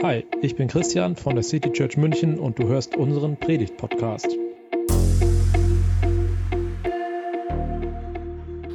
Hi, 0.00 0.24
ich 0.42 0.54
bin 0.54 0.68
Christian 0.68 1.16
von 1.16 1.34
der 1.34 1.42
City 1.42 1.72
Church 1.72 1.96
München 1.96 2.38
und 2.38 2.56
du 2.60 2.68
hörst 2.68 2.94
unseren 2.96 3.36
Predigt-Podcast. 3.36 4.28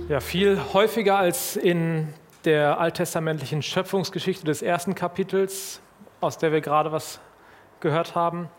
Ja, 0.09 0.20
viel 0.20 0.59
häufiger 0.73 1.18
als 1.18 1.55
in 1.55 2.09
der 2.44 2.78
alttestamentlichen 2.78 3.62
Schöpfungsgeschichte 3.62 4.44
des 4.44 4.62
ersten 4.62 4.96
Kapitels, 4.96 5.80
aus 6.20 6.38
der 6.39 6.52
wir 6.52 6.59
gerade 6.59 6.91
was 6.91 7.21
gehört 7.80 8.16
haben, 8.16 8.50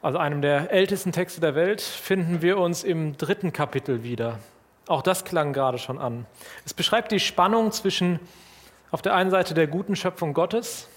also 0.00 0.16
einem 0.18 0.42
der 0.42 0.70
ältesten 0.70 1.10
Texte 1.10 1.40
der 1.40 1.56
Welt, 1.56 1.80
finden 1.80 2.40
wir 2.40 2.58
uns 2.58 2.84
im 2.84 3.16
dritten 3.16 3.52
Kapitel 3.52 4.04
wieder. 4.04 4.38
Auch 4.86 5.02
das 5.02 5.24
klang 5.24 5.52
gerade 5.52 5.78
schon 5.78 5.98
an. 5.98 6.24
Es 6.64 6.72
beschreibt 6.72 7.10
die 7.10 7.18
Spannung 7.18 7.72
zwischen 7.72 8.20
auf 8.92 9.02
der 9.02 9.16
einen 9.16 9.32
Seite 9.32 9.54
der 9.54 9.66
guten 9.66 9.96
Schöpfung 9.96 10.34
Gottes 10.34 10.88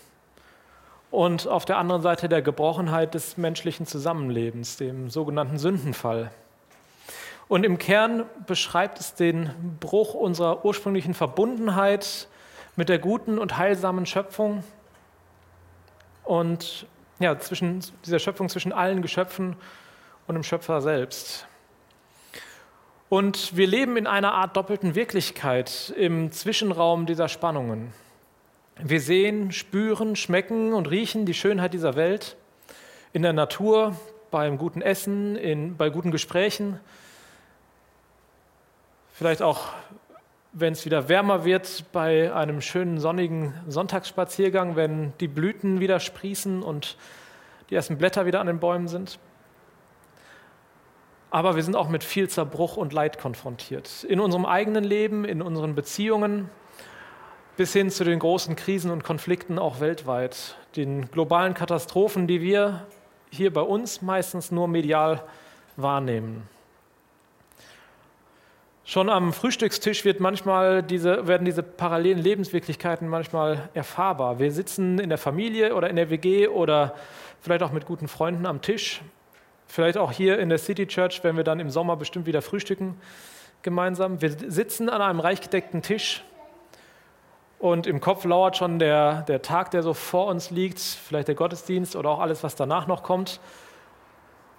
und 1.12 1.48
auf 1.48 1.66
der 1.66 1.78
anderen 1.78 2.02
Seite 2.02 2.30
der 2.30 2.42
Gebrochenheit 2.42 3.14
des 3.14 3.38
menschlichen 3.38 3.86
Zusammenlebens, 3.86 4.78
dem 4.78 5.10
sogenannten 5.10 5.58
Sündenfall. 5.58 6.32
Und 7.50 7.66
im 7.66 7.78
Kern 7.78 8.24
beschreibt 8.48 9.00
es 9.00 9.14
den 9.14 9.52
Bruch 9.82 10.14
unserer 10.14 10.64
ursprünglichen 10.64 11.14
Verbundenheit 11.14 12.30
mit 12.78 12.88
der 12.88 12.98
guten 12.98 13.38
und 13.38 13.58
heilsamen 13.58 14.06
Schöpfung 14.06 14.64
und 16.24 16.86
ja, 17.20 17.38
zwischen 17.38 17.84
dieser 18.06 18.20
Schöpfung 18.20 18.48
zwischen 18.48 18.72
allen 18.72 19.02
Geschöpfen 19.02 19.58
und 20.28 20.36
dem 20.36 20.44
Schöpfer 20.44 20.82
selbst. 20.82 21.46
Und 23.10 23.58
wir 23.58 23.68
leben 23.68 23.98
in 23.98 24.08
einer 24.08 24.34
Art 24.34 24.56
doppelten 24.56 24.96
Wirklichkeit 24.96 25.94
im 25.98 26.32
Zwischenraum 26.32 27.06
dieser 27.06 27.28
Spannungen. 27.28 27.94
Wir 28.84 29.00
sehen, 29.00 29.52
spüren, 29.52 30.16
schmecken 30.16 30.74
und 30.74 30.90
riechen 30.90 31.28
die 31.28 31.36
Schönheit 31.36 31.76
dieser 31.76 31.96
Welt 31.96 32.36
in 33.14 33.22
der 33.22 33.32
Natur, 33.32 33.96
beim 34.32 34.58
guten 34.58 34.82
Essen, 34.82 35.36
in, 35.36 35.78
bei 35.78 35.92
guten 35.92 36.10
Gesprächen. 36.10 36.80
Vielleicht 39.14 39.44
auch, 39.44 39.68
wenn 40.52 40.74
es 40.74 40.84
wieder 40.84 41.10
wärmer 41.10 41.46
wird, 41.46 41.86
bei 41.92 42.34
einem 42.34 42.60
schönen 42.60 43.00
sonnigen 43.00 43.54
Sonntagsspaziergang, 43.68 44.76
wenn 44.76 45.14
die 45.20 45.28
Blüten 45.28 45.80
wieder 45.80 46.00
sprießen 46.00 46.64
und 46.64 46.98
die 47.70 47.76
ersten 47.76 48.00
Blätter 48.00 48.26
wieder 48.26 48.40
an 48.40 48.48
den 48.48 48.60
Bäumen 48.60 48.88
sind. 48.88 49.20
Aber 51.30 51.56
wir 51.56 51.62
sind 51.62 51.76
auch 51.76 51.88
mit 51.88 52.04
viel 52.04 52.28
Zerbruch 52.30 52.78
und 52.78 52.94
Leid 52.94 53.20
konfrontiert. 53.20 54.06
In 54.06 54.20
unserem 54.20 54.48
eigenen 54.48 54.84
Leben, 54.84 55.24
in 55.24 55.44
unseren 55.44 55.76
Beziehungen, 55.76 56.50
bis 57.58 57.74
hin 57.74 57.90
zu 57.90 58.04
den 58.04 58.20
großen 58.20 58.56
Krisen 58.56 58.92
und 58.92 59.04
Konflikten 59.04 59.60
auch 59.60 59.80
weltweit, 59.80 60.56
den 60.76 61.12
globalen 61.12 61.54
Katastrophen, 61.54 62.28
die 62.28 62.42
wir 62.42 62.86
hier 63.30 63.52
bei 63.54 63.62
uns 63.62 64.02
meistens 64.02 64.52
nur 64.52 64.68
medial 64.68 65.24
wahrnehmen. 65.78 66.48
Schon 68.84 69.10
am 69.10 69.32
Frühstückstisch 69.32 70.04
wird 70.04 70.20
manchmal 70.20 70.84
diese, 70.84 71.28
werden 71.28 71.46
diese 71.46 71.64
parallelen 71.64 72.20
Lebenswirklichkeiten 72.20 73.08
manchmal 73.08 73.70
erfahrbar. 73.74 74.40
Wir 74.40 74.52
sitzen 74.52 75.00
in 75.00 75.10
der 75.10 75.18
Familie 75.18 75.76
oder 75.76 75.90
in 75.90 75.96
der 75.96 76.10
WG 76.10 76.48
oder 76.48 76.96
vielleicht 77.42 77.64
auch 77.64 77.72
mit 77.72 77.86
guten 77.86 78.08
Freunden 78.08 78.46
am 78.46 78.62
Tisch. 78.62 79.02
Vielleicht 79.68 79.98
auch 79.98 80.12
hier 80.12 80.40
in 80.40 80.50
der 80.50 80.58
City 80.58 80.88
Church, 80.88 81.24
wenn 81.24 81.38
wir 81.38 81.46
dann 81.46 81.60
im 81.62 81.70
Sommer 81.70 81.96
bestimmt 81.96 82.26
wieder 82.26 82.42
frühstücken 82.42 83.00
gemeinsam. 83.62 84.22
Wir 84.22 84.32
sitzen 84.32 84.90
an 84.90 85.02
einem 85.02 85.20
reich 85.20 85.40
gedeckten 85.40 85.82
Tisch 85.82 86.24
und 87.62 87.86
im 87.86 88.02
Kopf 88.02 88.26
lauert 88.26 88.58
schon 88.58 88.80
der, 88.80 89.22
der 89.22 89.44
Tag, 89.44 89.70
der 89.70 89.84
so 89.84 89.94
vor 89.94 90.26
uns 90.26 90.50
liegt, 90.50 90.80
vielleicht 90.80 91.28
der 91.28 91.36
Gottesdienst 91.36 91.96
oder 91.96 92.10
auch 92.10 92.20
alles, 92.20 92.44
was 92.44 92.56
danach 92.56 92.88
noch 92.88 93.04
kommt. 93.04 93.40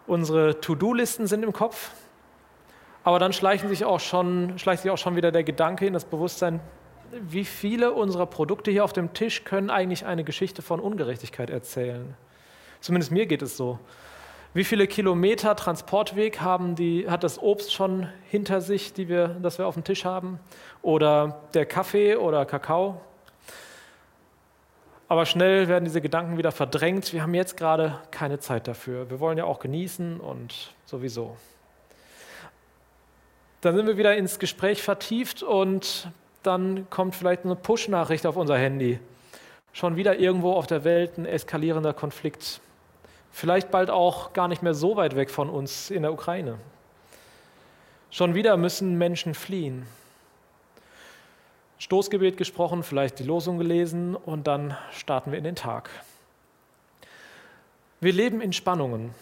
Unsere 0.06 0.60
To-Do-Listen 0.60 1.26
sind 1.26 1.42
im 1.42 1.52
Kopf, 1.52 1.90
aber 3.02 3.18
dann 3.18 3.32
schleichen 3.32 3.68
sich 3.68 3.84
auch 3.84 3.98
schon, 3.98 4.56
schleicht 4.56 4.82
sich 4.82 4.90
auch 4.92 4.98
schon 4.98 5.16
wieder 5.16 5.32
der 5.32 5.42
Gedanke 5.42 5.84
in 5.84 5.92
das 5.92 6.04
Bewusstsein, 6.04 6.60
wie 7.10 7.44
viele 7.44 7.92
unserer 7.92 8.26
Produkte 8.26 8.70
hier 8.70 8.84
auf 8.84 8.92
dem 8.92 9.12
Tisch 9.14 9.42
können 9.42 9.68
eigentlich 9.68 10.06
eine 10.06 10.22
Geschichte 10.22 10.62
von 10.62 10.78
Ungerechtigkeit 10.78 11.50
erzählen. 11.50 12.14
Zumindest 12.80 13.10
mir 13.10 13.26
geht 13.26 13.42
es 13.42 13.56
so. 13.56 13.80
Wie 14.54 14.64
viele 14.64 14.86
Kilometer 14.86 15.56
Transportweg 15.56 16.42
haben 16.42 16.74
die, 16.74 17.08
hat 17.08 17.24
das 17.24 17.40
Obst 17.40 17.72
schon 17.72 18.08
hinter 18.28 18.60
sich, 18.60 18.92
die 18.92 19.08
wir, 19.08 19.28
das 19.40 19.56
wir 19.56 19.66
auf 19.66 19.74
dem 19.74 19.84
Tisch 19.84 20.04
haben? 20.04 20.38
Oder 20.82 21.40
der 21.54 21.64
Kaffee 21.64 22.16
oder 22.16 22.44
Kakao? 22.44 23.00
Aber 25.08 25.24
schnell 25.24 25.68
werden 25.68 25.86
diese 25.86 26.02
Gedanken 26.02 26.36
wieder 26.36 26.52
verdrängt. 26.52 27.14
Wir 27.14 27.22
haben 27.22 27.32
jetzt 27.32 27.56
gerade 27.56 27.98
keine 28.10 28.40
Zeit 28.40 28.68
dafür. 28.68 29.08
Wir 29.08 29.20
wollen 29.20 29.38
ja 29.38 29.44
auch 29.44 29.58
genießen 29.58 30.20
und 30.20 30.74
sowieso. 30.84 31.38
Dann 33.62 33.74
sind 33.74 33.86
wir 33.86 33.96
wieder 33.96 34.16
ins 34.16 34.38
Gespräch 34.38 34.82
vertieft 34.82 35.42
und 35.42 36.08
dann 36.42 36.90
kommt 36.90 37.14
vielleicht 37.14 37.46
eine 37.46 37.56
Push-Nachricht 37.56 38.26
auf 38.26 38.36
unser 38.36 38.58
Handy. 38.58 38.98
Schon 39.72 39.96
wieder 39.96 40.18
irgendwo 40.18 40.52
auf 40.52 40.66
der 40.66 40.84
Welt 40.84 41.16
ein 41.16 41.24
eskalierender 41.24 41.94
Konflikt. 41.94 42.60
Vielleicht 43.32 43.70
bald 43.70 43.90
auch 43.90 44.34
gar 44.34 44.46
nicht 44.46 44.62
mehr 44.62 44.74
so 44.74 44.96
weit 44.96 45.16
weg 45.16 45.30
von 45.30 45.48
uns 45.48 45.90
in 45.90 46.02
der 46.02 46.12
Ukraine. 46.12 46.58
Schon 48.10 48.34
wieder 48.34 48.58
müssen 48.58 48.98
Menschen 48.98 49.34
fliehen. 49.34 49.86
Stoßgebet 51.78 52.36
gesprochen, 52.36 52.82
vielleicht 52.82 53.18
die 53.18 53.24
Losung 53.24 53.58
gelesen 53.58 54.14
und 54.14 54.46
dann 54.46 54.76
starten 54.92 55.32
wir 55.32 55.38
in 55.38 55.44
den 55.44 55.56
Tag. 55.56 55.90
Wir 58.00 58.12
leben 58.12 58.40
in 58.40 58.52
Spannungen, 58.52 59.14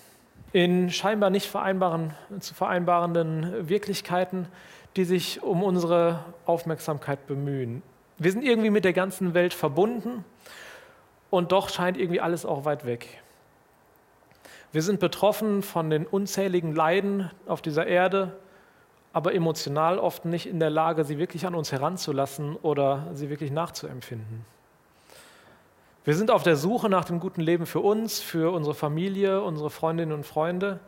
in 0.53 0.91
scheinbar 0.91 1.31
nicht 1.31 1.47
vereinbaren, 1.47 2.13
zu 2.41 2.53
vereinbarenden 2.53 3.69
Wirklichkeiten, 3.69 4.49
die 4.97 5.05
sich 5.05 5.43
um 5.43 5.63
unsere 5.63 6.25
Aufmerksamkeit 6.45 7.27
bemühen. 7.27 7.83
Wir 8.19 8.33
sind 8.33 8.43
irgendwie 8.43 8.71
mit 8.71 8.85
der 8.85 8.93
ganzen 8.93 9.35
Welt 9.35 9.55
verbunden 9.55 10.25
und 11.31 11.53
doch 11.53 11.69
scheint 11.69 11.97
irgendwie 11.97 12.21
alles 12.21 12.45
auch 12.45 12.65
weit 12.65 12.85
weg. 12.85 13.23
Wir 14.73 14.83
sind 14.83 15.01
betroffen 15.01 15.63
von 15.63 15.91
den 15.91 16.07
unzähligen 16.07 16.75
Leiden 16.75 17.31
auf 17.47 17.61
dieser 17.61 17.87
Erde, 17.87 18.37
aber 19.13 19.35
emotional 19.35 19.99
oft 19.99 20.25
nicht 20.25 20.47
in 20.47 20.61
der 20.61 20.71
Lage, 20.71 21.03
sie 21.03 21.19
wirklich 21.19 21.45
an 21.45 21.57
uns 21.57 21.73
heranzulassen 21.73 22.55
oder 22.57 23.09
sie 23.15 23.31
wirklich 23.31 23.51
nachzuempfinden. 23.51 24.45
Wir 26.05 26.15
sind 26.15 26.31
auf 26.31 26.45
der 26.45 26.57
Suche 26.57 26.89
nach 26.89 27.05
dem 27.05 27.19
guten 27.19 27.41
Leben 27.41 27.67
für 27.67 27.81
uns, 27.81 28.21
für 28.21 28.55
unsere 28.55 28.75
Familie, 28.75 29.43
unsere 29.43 29.71
Freundinnen 29.71 30.13
und 30.13 30.25
Freunde. 30.25 30.79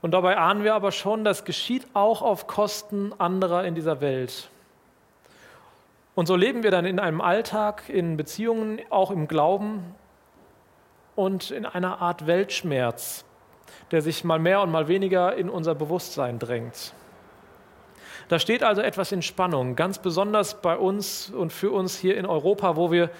Und 0.00 0.12
dabei 0.12 0.38
ahnen 0.38 0.62
wir 0.62 0.74
aber 0.74 0.92
schon, 0.92 1.24
das 1.24 1.44
geschieht 1.44 1.86
auch 1.94 2.22
auf 2.22 2.46
Kosten 2.46 3.12
anderer 3.18 3.64
in 3.64 3.74
dieser 3.74 4.00
Welt. 4.00 4.48
Und 6.14 6.26
so 6.26 6.36
leben 6.36 6.62
wir 6.62 6.70
dann 6.70 6.84
in 6.84 7.00
einem 7.00 7.20
Alltag, 7.20 7.88
in 7.88 8.16
Beziehungen, 8.16 8.80
auch 8.88 9.10
im 9.10 9.26
Glauben, 9.26 9.94
und 11.16 11.50
in 11.50 11.66
einer 11.66 12.00
Art 12.00 12.26
Weltschmerz, 12.26 13.24
der 13.90 14.02
sich 14.02 14.24
mal 14.24 14.38
mehr 14.38 14.60
und 14.60 14.70
mal 14.70 14.88
weniger 14.88 15.34
in 15.36 15.48
unser 15.48 15.74
Bewusstsein 15.74 16.38
drängt. 16.38 16.94
Da 18.28 18.38
steht 18.38 18.62
also 18.62 18.80
etwas 18.80 19.12
in 19.12 19.22
Spannung, 19.22 19.76
ganz 19.76 19.98
besonders 19.98 20.60
bei 20.62 20.76
uns 20.76 21.30
und 21.30 21.52
für 21.52 21.70
uns 21.70 21.96
hier 21.96 22.16
in 22.16 22.26
Europa, 22.26 22.76
wo 22.76 22.90
wir 22.90 23.10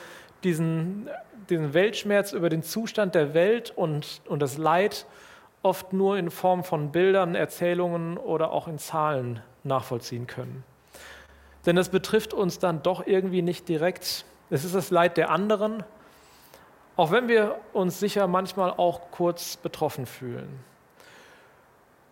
diesen, 0.44 1.08
diesen 1.50 1.74
Weltschmerz 1.74 2.32
über 2.32 2.48
den 2.48 2.62
Zustand 2.62 3.14
der 3.14 3.34
Welt 3.34 3.72
und, 3.76 4.22
und 4.26 4.40
das 4.40 4.56
Leid 4.56 5.06
oft 5.62 5.92
nur 5.92 6.16
in 6.18 6.30
Form 6.30 6.64
von 6.64 6.92
Bildern, 6.92 7.34
Erzählungen 7.34 8.18
oder 8.18 8.52
auch 8.52 8.68
in 8.68 8.78
Zahlen 8.78 9.40
nachvollziehen 9.62 10.26
können. 10.26 10.64
Denn 11.66 11.76
es 11.78 11.88
betrifft 11.88 12.34
uns 12.34 12.58
dann 12.58 12.82
doch 12.82 13.06
irgendwie 13.06 13.42
nicht 13.42 13.68
direkt. 13.68 14.26
Es 14.50 14.64
ist 14.64 14.74
das 14.74 14.90
Leid 14.90 15.16
der 15.16 15.30
anderen, 15.30 15.82
auch 16.96 17.10
wenn 17.10 17.28
wir 17.28 17.58
uns 17.72 17.98
sicher 18.00 18.26
manchmal 18.26 18.70
auch 18.70 19.10
kurz 19.10 19.56
betroffen 19.56 20.06
fühlen. 20.06 20.60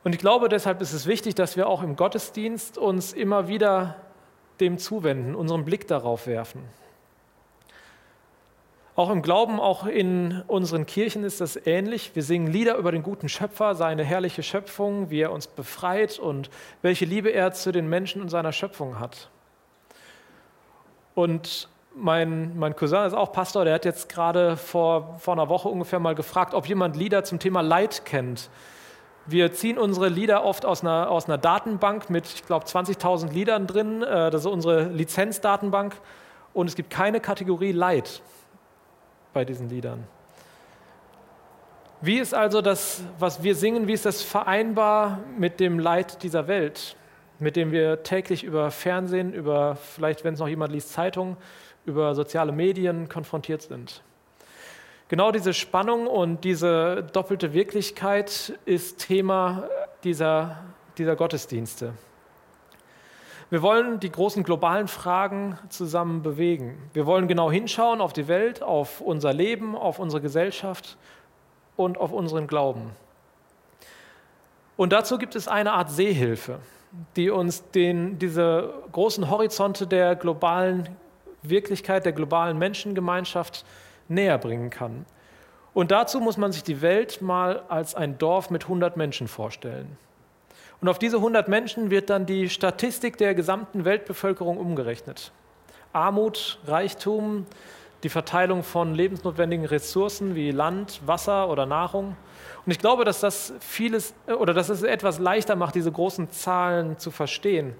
Und 0.04 0.14
ich 0.14 0.20
glaube, 0.20 0.48
deshalb 0.48 0.80
ist 0.80 0.92
es 0.92 1.06
wichtig, 1.06 1.34
dass 1.36 1.56
wir 1.56 1.68
auch 1.68 1.82
im 1.82 1.94
Gottesdienst 1.94 2.76
uns 2.76 3.12
immer 3.12 3.46
wieder 3.46 3.96
dem 4.58 4.78
zuwenden, 4.78 5.34
unseren 5.34 5.64
Blick 5.64 5.86
darauf 5.86 6.26
werfen. 6.26 6.62
Auch 8.94 9.08
im 9.08 9.22
Glauben, 9.22 9.58
auch 9.58 9.86
in 9.86 10.42
unseren 10.48 10.84
Kirchen 10.84 11.24
ist 11.24 11.40
das 11.40 11.58
ähnlich. 11.66 12.14
Wir 12.14 12.22
singen 12.22 12.48
Lieder 12.48 12.76
über 12.76 12.92
den 12.92 13.02
guten 13.02 13.30
Schöpfer, 13.30 13.74
seine 13.74 14.04
herrliche 14.04 14.42
Schöpfung, 14.42 15.08
wie 15.08 15.20
er 15.20 15.32
uns 15.32 15.46
befreit 15.46 16.18
und 16.18 16.50
welche 16.82 17.06
Liebe 17.06 17.30
er 17.30 17.52
zu 17.52 17.72
den 17.72 17.88
Menschen 17.88 18.20
und 18.20 18.28
seiner 18.28 18.52
Schöpfung 18.52 19.00
hat. 19.00 19.30
Und 21.14 21.68
mein, 21.94 22.58
mein 22.58 22.74
Cousin 22.74 23.04
ist 23.04 23.14
auch 23.14 23.32
Pastor, 23.32 23.64
der 23.64 23.74
hat 23.74 23.84
jetzt 23.84 24.08
gerade 24.08 24.56
vor, 24.56 25.16
vor 25.18 25.34
einer 25.34 25.48
Woche 25.48 25.68
ungefähr 25.68 25.98
mal 25.98 26.14
gefragt, 26.14 26.54
ob 26.54 26.66
jemand 26.66 26.96
Lieder 26.96 27.24
zum 27.24 27.38
Thema 27.38 27.60
Leid 27.60 28.04
kennt. 28.04 28.50
Wir 29.26 29.52
ziehen 29.52 29.78
unsere 29.78 30.08
Lieder 30.08 30.44
oft 30.44 30.66
aus 30.66 30.82
einer, 30.82 31.10
aus 31.10 31.26
einer 31.26 31.38
Datenbank 31.38 32.10
mit, 32.10 32.26
ich 32.26 32.44
glaube, 32.44 32.66
20.000 32.66 33.32
Liedern 33.32 33.66
drin. 33.66 34.02
Äh, 34.02 34.30
das 34.30 34.42
ist 34.42 34.46
unsere 34.46 34.84
Lizenzdatenbank. 34.84 35.94
Und 36.54 36.66
es 36.66 36.74
gibt 36.74 36.90
keine 36.90 37.20
Kategorie 37.20 37.72
Leid. 37.72 38.20
bei 39.32 39.44
diesen 39.44 39.70
Liedern. 39.70 40.06
Wie 42.00 42.18
ist 42.18 42.34
also 42.34 42.60
das, 42.60 43.02
was 43.18 43.44
wir 43.44 43.54
singen, 43.54 43.86
wie 43.86 43.92
ist 43.92 44.04
das 44.04 44.22
vereinbar 44.22 45.20
mit 45.38 45.60
dem 45.60 45.78
Leid 45.78 46.22
dieser 46.24 46.48
Welt, 46.48 46.96
mit 47.38 47.54
dem 47.54 47.70
wir 47.70 48.02
täglich 48.02 48.42
über 48.42 48.72
Fernsehen, 48.72 49.32
über 49.32 49.76
vielleicht, 49.76 50.24
wenn 50.24 50.34
es 50.34 50.40
noch 50.40 50.48
jemand 50.48 50.72
liest, 50.72 50.92
Zeitungen, 50.92 51.36
über 51.84 52.14
soziale 52.14 52.52
Medien 52.52 53.08
konfrontiert 53.08 53.62
sind? 53.62 54.02
Genau 55.08 55.30
diese 55.30 55.52
Spannung 55.52 56.06
und 56.06 56.42
diese 56.42 57.06
doppelte 57.12 57.52
Wirklichkeit 57.52 58.58
ist 58.64 59.06
Thema 59.06 59.68
dieser, 60.04 60.58
dieser 60.96 61.16
Gottesdienste. 61.16 61.92
Wir 63.50 63.60
wollen 63.60 64.00
die 64.00 64.10
großen 64.10 64.44
globalen 64.44 64.88
Fragen 64.88 65.58
zusammen 65.68 66.22
bewegen. 66.22 66.78
Wir 66.94 67.04
wollen 67.04 67.28
genau 67.28 67.52
hinschauen 67.52 68.00
auf 68.00 68.14
die 68.14 68.26
Welt, 68.26 68.62
auf 68.62 69.02
unser 69.02 69.34
Leben, 69.34 69.76
auf 69.76 69.98
unsere 69.98 70.22
Gesellschaft 70.22 70.96
und 71.76 71.98
auf 71.98 72.12
unseren 72.12 72.46
Glauben. 72.46 72.92
Und 74.78 74.94
dazu 74.94 75.18
gibt 75.18 75.36
es 75.36 75.48
eine 75.48 75.74
Art 75.74 75.90
Seehilfe, 75.90 76.60
die 77.16 77.28
uns 77.28 77.70
den, 77.72 78.18
diese 78.18 78.72
großen 78.92 79.28
Horizonte 79.28 79.86
der 79.86 80.16
globalen 80.16 80.88
Wirklichkeit, 81.42 82.04
der 82.04 82.12
globalen 82.12 82.58
Menschengemeinschaft 82.58 83.64
näher 84.08 84.38
bringen 84.38 84.70
kann. 84.70 85.04
Und 85.74 85.90
dazu 85.90 86.20
muss 86.20 86.36
man 86.36 86.52
sich 86.52 86.62
die 86.62 86.82
Welt 86.82 87.22
mal 87.22 87.62
als 87.68 87.94
ein 87.94 88.18
Dorf 88.18 88.50
mit 88.50 88.64
100 88.64 88.96
Menschen 88.96 89.28
vorstellen. 89.28 89.96
Und 90.80 90.88
auf 90.88 90.98
diese 90.98 91.18
100 91.18 91.48
Menschen 91.48 91.90
wird 91.90 92.10
dann 92.10 92.26
die 92.26 92.48
Statistik 92.48 93.16
der 93.16 93.34
gesamten 93.34 93.84
Weltbevölkerung 93.84 94.58
umgerechnet. 94.58 95.32
Armut, 95.92 96.58
Reichtum, 96.66 97.46
die 98.02 98.08
Verteilung 98.08 98.64
von 98.64 98.94
lebensnotwendigen 98.94 99.64
Ressourcen 99.64 100.34
wie 100.34 100.50
Land, 100.50 101.00
Wasser 101.06 101.48
oder 101.48 101.66
Nahrung. 101.66 102.16
Und 102.66 102.72
ich 102.72 102.78
glaube, 102.78 103.04
dass 103.04 103.20
das 103.20 103.52
vieles 103.60 104.14
oder 104.26 104.54
dass 104.54 104.68
es 104.68 104.82
etwas 104.82 105.18
leichter 105.18 105.54
macht, 105.56 105.74
diese 105.74 105.92
großen 105.92 106.30
Zahlen 106.30 106.98
zu 106.98 107.10
verstehen. 107.10 107.74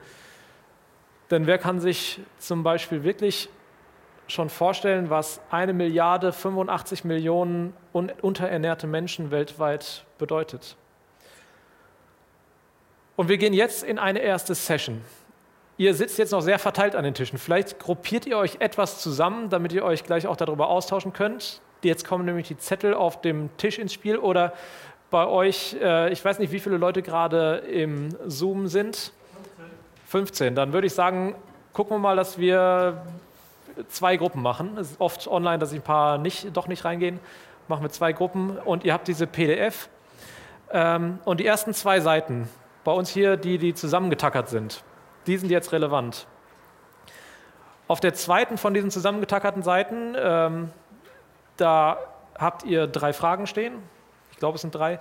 Denn 1.31 1.47
wer 1.47 1.59
kann 1.59 1.81
sich 1.81 2.21
zum 2.39 2.63
Beispiel 2.63 3.05
wirklich 3.05 3.49
schon 4.29 4.49
vorstellen, 4.49 5.11
was 5.11 5.41
eine 5.51 5.73
Milliarde 5.73 6.33
85 6.33 7.05
Millionen 7.05 7.75
unterernährte 7.93 8.87
Menschen 8.87 9.31
weltweit 9.31 10.05
bedeutet. 10.19 10.77
Und 13.17 13.29
wir 13.29 13.39
gehen 13.39 13.53
jetzt 13.53 13.85
in 13.85 13.99
eine 13.99 14.21
erste 14.21 14.55
Session. 14.55 15.03
Ihr 15.77 15.95
sitzt 15.95 16.19
jetzt 16.19 16.33
noch 16.33 16.43
sehr 16.43 16.59
verteilt 16.59 16.95
an 16.95 17.05
den 17.05 17.15
Tischen. 17.15 17.39
Vielleicht 17.39 17.79
gruppiert 17.79 18.27
ihr 18.27 18.39
euch 18.39 18.57
etwas 18.61 19.01
zusammen, 19.01 19.49
damit 19.51 19.73
ihr 19.73 19.85
euch 19.85 20.05
gleich 20.05 20.27
auch 20.27 20.37
darüber 20.37 20.69
austauschen 20.69 21.13
könnt. 21.13 21.61
Jetzt 21.83 22.07
kommen 22.07 22.25
nämlich 22.25 22.49
die 22.49 22.57
Zettel 22.57 22.95
auf 22.95 23.21
dem 23.21 23.55
Tisch 23.57 23.79
ins 23.79 23.93
Spiel 23.93 24.17
oder 24.17 24.53
bei 25.11 25.27
euch, 25.27 25.77
äh, 25.83 26.13
ich 26.13 26.25
weiß 26.25 26.39
nicht, 26.39 26.53
wie 26.53 26.61
viele 26.61 26.77
Leute 26.77 27.03
gerade 27.03 27.57
im 27.57 28.11
Zoom 28.27 28.67
sind. 28.67 29.13
15. 30.12 30.53
15. 30.53 30.55
Dann 30.55 30.75
würde 30.75 30.87
ich 30.87 30.93
sagen, 30.93 31.35
gucken 31.73 31.97
wir 31.97 31.99
mal, 31.99 32.17
dass 32.17 32.37
wir 32.37 33.03
zwei 33.88 34.19
Gruppen 34.19 34.43
machen. 34.43 34.76
Es 34.76 34.91
ist 34.91 35.00
oft 35.00 35.26
online, 35.26 35.59
dass 35.59 35.73
ich 35.73 35.81
ein 35.81 35.85
paar 35.85 36.19
nicht, 36.19 36.55
doch 36.55 36.69
nicht 36.69 36.85
reingehen. 36.85 37.19
Machen 37.67 37.82
wir 37.82 37.91
zwei 37.91 38.12
Gruppen 38.12 38.59
und 38.59 38.85
ihr 38.85 38.93
habt 38.93 39.09
diese 39.09 39.26
PDF. 39.26 39.88
Ähm, 40.70 41.19
und 41.25 41.41
die 41.41 41.47
ersten 41.47 41.73
zwei 41.73 42.00
Seiten, 42.00 42.47
bei 42.85 42.93
uns 42.93 43.09
hier 43.09 43.38
die, 43.38 43.56
die 43.56 43.73
zusammengetackert 43.73 44.50
sind, 44.50 44.85
die 45.26 45.38
sind 45.38 45.50
jetzt 45.50 45.73
relevant. 45.73 46.26
Auf 47.88 48.00
der 48.00 48.12
zweiten 48.12 48.59
von 48.59 48.75
diesen 48.75 48.91
zusammengetackerten 48.91 49.62
Seiten, 49.62 50.14
ähm, 50.19 50.70
da 51.56 51.99
habt 52.38 52.64
ihr 52.64 52.87
drei 52.87 53.14
Fragen 53.14 53.47
stehen. 53.47 53.75
Ich 54.31 54.38
glaube, 54.38 54.56
es 54.56 54.61
sind 54.61 54.75
drei 54.75 54.99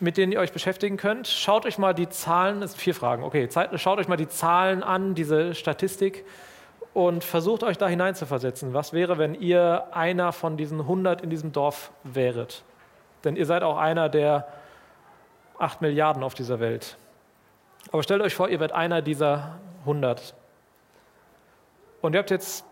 mit 0.00 0.16
denen 0.16 0.32
ihr 0.32 0.40
euch 0.40 0.52
beschäftigen 0.52 0.96
könnt. 0.96 1.26
Schaut 1.26 1.66
euch 1.66 1.78
mal 1.78 1.94
die 1.94 2.08
Zahlen, 2.08 2.62
es 2.62 2.72
sind 2.72 2.80
vier 2.80 2.94
Fragen, 2.94 3.22
okay, 3.22 3.48
schaut 3.76 3.98
euch 3.98 4.08
mal 4.08 4.16
die 4.16 4.28
Zahlen 4.28 4.82
an, 4.82 5.14
diese 5.14 5.54
Statistik 5.54 6.24
und 6.94 7.24
versucht 7.24 7.62
euch 7.62 7.78
da 7.78 7.88
hineinzuversetzen. 7.88 8.74
Was 8.74 8.92
wäre, 8.92 9.18
wenn 9.18 9.34
ihr 9.34 9.88
einer 9.92 10.32
von 10.32 10.56
diesen 10.56 10.80
100 10.80 11.20
in 11.20 11.30
diesem 11.30 11.52
Dorf 11.52 11.92
wäret? 12.04 12.62
Denn 13.24 13.36
ihr 13.36 13.46
seid 13.46 13.62
auch 13.62 13.76
einer 13.76 14.08
der 14.08 14.48
8 15.58 15.80
Milliarden 15.80 16.22
auf 16.22 16.34
dieser 16.34 16.60
Welt. 16.60 16.96
Aber 17.90 18.02
stellt 18.02 18.22
euch 18.22 18.34
vor, 18.34 18.48
ihr 18.48 18.60
werdet 18.60 18.76
einer 18.76 19.02
dieser 19.02 19.58
100. 19.80 20.34
Und 22.00 22.14
ihr 22.14 22.18
habt 22.18 22.30
jetzt 22.30 22.64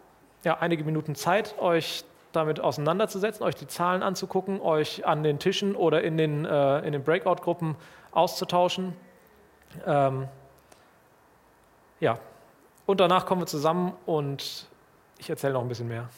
ja, 0.45 0.59
einige 0.59 0.85
Minuten 0.85 1.15
Zeit, 1.15 1.59
euch 1.59 2.05
damit 2.37 2.61
auseinanderzusetzen, 2.61 3.45
euch 3.45 3.57
die 3.57 3.67
Zahlen 3.67 4.03
anzugucken, 4.03 4.61
euch 4.61 5.05
an 5.07 5.23
den 5.23 5.39
Tischen 5.39 5.75
oder 5.75 6.03
in 6.03 6.17
den, 6.17 6.45
äh, 6.45 6.79
in 6.81 6.93
den 6.93 7.03
Breakout-Gruppen 7.03 7.75
auszutauschen. 8.13 8.95
Ähm, 9.85 10.29
ja, 12.01 12.19
und 12.87 13.01
danach 13.01 13.27
kommen 13.27 13.43
wir 13.43 13.47
zusammen 13.47 13.93
und 14.07 14.69
ich 15.19 15.29
erzähle 15.29 15.55
noch 15.55 15.63
ein 15.63 15.69
bisschen 15.69 15.89
mehr. 15.89 16.09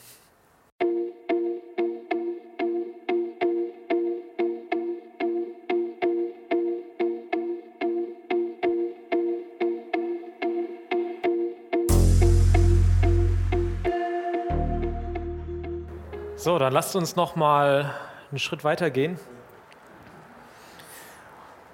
So, 16.48 16.58
dann 16.58 16.72
lasst 16.72 16.96
uns 16.96 17.14
noch 17.14 17.36
mal 17.36 17.94
einen 18.30 18.38
Schritt 18.38 18.64
weiter 18.64 18.88
gehen. 18.88 19.20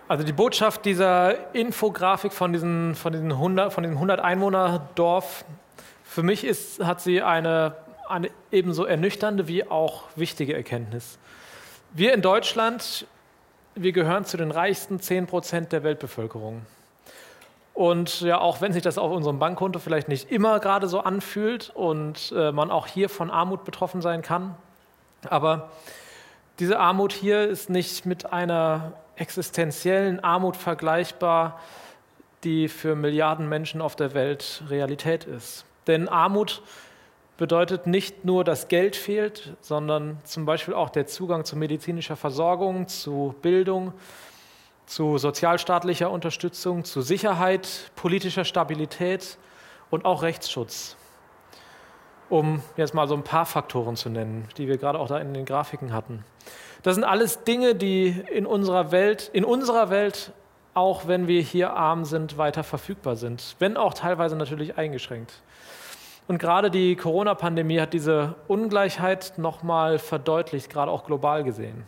Also 0.09 0.25
die 0.25 0.32
Botschaft 0.32 0.85
dieser 0.85 1.55
Infografik 1.55 2.32
von, 2.32 2.53
diesen, 2.53 2.97
von, 2.97 3.12
diesen 3.12 3.31
100, 3.31 3.73
von 3.73 3.85
diesem 3.85 3.94
100 3.99 4.19
Einwohner 4.19 4.88
Dorf, 4.97 5.44
für 6.03 6.25
mich 6.25 6.43
ist, 6.43 6.85
hat 6.85 7.00
sie 7.00 7.23
eine, 7.23 7.76
eine 8.09 8.31
ebenso 8.50 8.85
ernüchternde 8.85 9.47
wie 9.47 9.62
auch 9.62 10.06
wichtige 10.17 10.56
Erkenntnis. 10.56 11.20
Wir 11.93 12.12
in 12.12 12.20
Deutschland, 12.20 13.06
wir 13.77 13.93
gehören 13.93 14.25
zu 14.25 14.37
den 14.37 14.50
reichsten 14.50 14.99
10 14.99 15.29
Prozent 15.29 15.70
der 15.70 15.85
Weltbevölkerung. 15.85 16.62
Und 17.75 18.23
ja, 18.23 18.41
auch 18.41 18.61
wenn 18.61 18.73
sich 18.73 18.82
das 18.82 18.99
auf 18.99 19.12
unserem 19.12 19.38
Bankkonto 19.38 19.79
vielleicht 19.79 20.09
nicht 20.09 20.32
immer 20.32 20.59
gerade 20.59 20.88
so 20.88 20.99
anfühlt 20.99 21.70
und 21.77 22.34
äh, 22.37 22.51
man 22.51 22.72
auch 22.72 22.89
hier 22.89 23.08
von 23.08 23.31
Armut 23.31 23.65
betroffen 23.65 24.03
sein 24.03 24.20
kann, 24.20 24.56
aber 25.31 25.71
diese 26.59 26.79
Armut 26.79 27.13
hier 27.13 27.49
ist 27.49 27.71
nicht 27.71 28.07
mit 28.07 28.33
einer 28.33 28.93
existenziellen 29.17 30.21
Armut 30.21 30.57
vergleichbar, 30.57 31.61
die 32.45 32.69
für 32.69 32.95
Milliarden 32.95 33.49
Menschen 33.49 33.81
auf 33.81 33.97
der 33.97 34.15
Welt 34.15 34.63
Realität 34.69 35.25
ist. 35.25 35.65
Denn 35.87 36.09
Armut 36.09 36.63
bedeutet 37.37 37.87
nicht 37.87 38.25
nur, 38.25 38.45
dass 38.45 38.69
Geld 38.69 38.97
fehlt, 38.97 39.55
sondern 39.61 40.19
zum 40.25 40.47
Beispiel 40.47 40.75
auch 40.75 40.91
der 40.91 41.07
Zugang 41.07 41.45
zu 41.45 41.57
medizinischer 41.57 42.17
Versorgung, 42.17 42.87
zu 42.87 43.35
Bildung, 43.43 43.93
zu 44.87 45.19
sozialstaatlicher 45.19 46.11
Unterstützung, 46.11 46.85
zu 46.85 47.01
Sicherheit, 47.01 47.91
politischer 47.97 48.45
Stabilität 48.45 49.39
und 49.91 50.05
auch 50.05 50.23
Rechtsschutz. 50.23 50.97
Um 52.29 52.63
jetzt 52.77 52.95
mal 52.95 53.07
so 53.07 53.15
ein 53.15 53.23
paar 53.23 53.47
Faktoren 53.47 53.97
zu 53.97 54.09
nennen, 54.09 54.49
die 54.57 54.67
wir 54.69 54.79
gerade 54.79 54.99
auch 54.99 55.09
da 55.09 55.19
in 55.19 55.35
den 55.35 55.45
Grafiken 55.45 55.93
hatten. 55.93 56.25
Das 56.83 56.95
sind 56.95 57.05
alles 57.05 57.45
Dinge, 57.45 57.75
die 57.75 58.09
in 58.33 58.47
unserer 58.47 58.93
Welt, 58.93 59.31
in 59.33 59.45
unserer 59.45 59.91
Welt, 59.91 60.33
auch 60.75 61.07
wenn 61.07 61.29
wir 61.29 61.41
hier 61.41 61.75
arm 61.75 62.05
sind, 62.05 62.37
weiter 62.37 62.65
verfügbar 62.65 63.17
sind, 63.17 63.57
wenn 63.59 63.77
auch 63.77 63.95
teilweise 63.95 64.37
natürlich 64.37 64.77
eingeschränkt. 64.77 65.41
Und 66.27 66.39
gerade 66.39 66.71
die 66.71 66.97
Corona-Pandemie 66.97 67.81
hat 67.81 67.93
diese 67.93 68.35
Ungleichheit 68.49 69.35
nochmal 69.37 69.99
verdeutlicht, 69.99 70.71
gerade 70.71 70.91
auch 70.91 71.05
global 71.05 71.45
gesehen. 71.45 71.85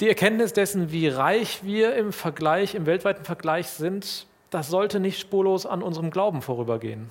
Die 0.00 0.08
Erkenntnis 0.08 0.52
dessen, 0.52 0.92
wie 0.92 1.08
reich 1.08 1.64
wir 1.64 1.94
im 1.96 2.12
Vergleich, 2.12 2.74
im 2.74 2.84
weltweiten 2.84 3.24
Vergleich 3.24 3.68
sind, 3.68 4.26
das 4.50 4.68
sollte 4.68 5.00
nicht 5.00 5.18
spurlos 5.18 5.64
an 5.64 5.82
unserem 5.82 6.10
Glauben 6.10 6.42
vorübergehen. 6.42 7.10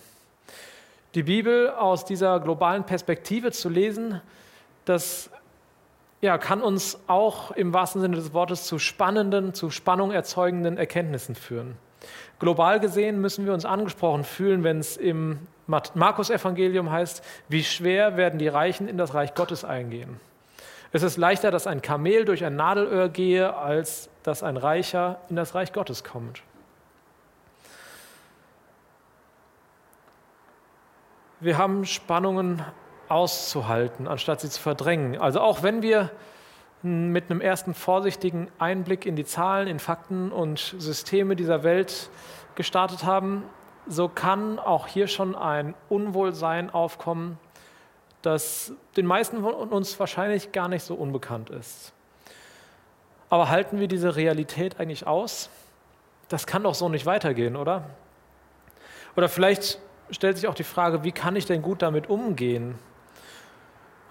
Die 1.16 1.24
Bibel 1.24 1.70
aus 1.70 2.04
dieser 2.04 2.42
globalen 2.42 2.84
Perspektive 2.84 3.52
zu 3.52 3.70
lesen, 3.70 4.22
das 4.84 5.30
ja, 6.20 6.38
kann 6.38 6.62
uns 6.62 7.00
auch 7.08 7.52
im 7.52 7.74
wahrsten 7.74 8.02
Sinne 8.02 8.18
des 8.18 8.34
Wortes 8.34 8.66
zu 8.66 8.80
spannenden, 8.80 9.54
zu 9.54 9.70
Spannung 9.70 10.12
erzeugenden 10.12 10.78
Erkenntnissen 10.78 11.36
führen. 11.36 11.78
Global 12.40 12.82
gesehen 12.82 13.22
müssen 13.22 13.46
wir 13.46 13.54
uns 13.54 13.64
angesprochen 13.64 14.26
fühlen, 14.26 14.66
wenn 14.66 14.80
es 14.80 14.98
im 14.98 15.40
Markus-Evangelium 15.68 16.92
heißt, 16.92 17.24
wie 17.48 17.64
schwer 17.64 18.18
werden 18.18 18.38
die 18.38 18.50
Reichen 18.50 18.90
in 18.90 18.98
das 18.98 19.14
Reich 19.14 19.34
Gottes 19.36 19.64
eingehen. 19.64 20.20
Es 20.92 21.02
ist 21.02 21.16
leichter, 21.16 21.50
dass 21.50 21.66
ein 21.66 21.82
Kamel 21.82 22.26
durch 22.26 22.44
ein 22.44 22.58
Nadelöhr 22.58 23.08
gehe, 23.08 23.56
als 23.56 24.10
dass 24.24 24.44
ein 24.44 24.58
Reicher 24.58 25.20
in 25.30 25.38
das 25.38 25.56
Reich 25.56 25.72
Gottes 25.72 26.04
kommt. 26.04 26.42
Wir 31.42 31.58
haben 31.58 31.86
Spannungen 31.86 32.64
auszuhalten, 33.10 34.08
anstatt 34.08 34.40
sie 34.40 34.50
zu 34.50 34.62
verdrängen. 34.62 35.20
Also 35.20 35.42
auch 35.42 35.64
wenn 35.64 35.82
wir 35.82 36.12
mit 36.82 37.30
einem 37.30 37.42
ersten 37.42 37.74
vorsichtigen 37.74 38.50
Einblick 38.58 39.06
in 39.06 39.16
die 39.16 39.26
Zahlen, 39.26 39.68
in 39.68 39.80
Fakten 39.80 40.32
und 40.32 40.76
Systeme 40.78 41.36
dieser 41.36 41.64
Welt 41.64 42.10
gestartet 42.56 43.04
haben, 43.04 43.44
so 43.88 44.08
kann 44.08 44.60
auch 44.60 44.88
hier 44.88 45.08
schon 45.08 45.36
ein 45.36 45.76
Unwohlsein 45.90 46.70
aufkommen, 46.70 47.38
das 48.22 48.72
den 48.96 49.06
meisten 49.06 49.42
von 49.42 49.54
uns 49.54 50.00
wahrscheinlich 50.00 50.52
gar 50.52 50.68
nicht 50.68 50.84
so 50.84 50.96
unbekannt 50.96 51.50
ist. 51.50 51.94
Aber 53.30 53.50
halten 53.50 53.80
wir 53.80 53.88
diese 53.88 54.16
Realität 54.16 54.80
eigentlich 54.80 55.06
aus? 55.06 55.50
Das 56.30 56.48
kann 56.48 56.64
doch 56.64 56.76
so 56.76 56.88
nicht 56.88 57.06
weitergehen, 57.06 57.56
oder? 57.56 57.90
Oder 59.16 59.28
vielleicht 59.30 59.80
stellt 60.12 60.38
sich 60.38 60.48
auch 60.48 60.54
die 60.56 60.64
Frage, 60.64 61.04
wie 61.04 61.12
kann 61.12 61.36
ich 61.36 61.46
denn 61.46 61.62
gut 61.62 61.82
damit 61.82 62.10
umgehen? 62.10 62.76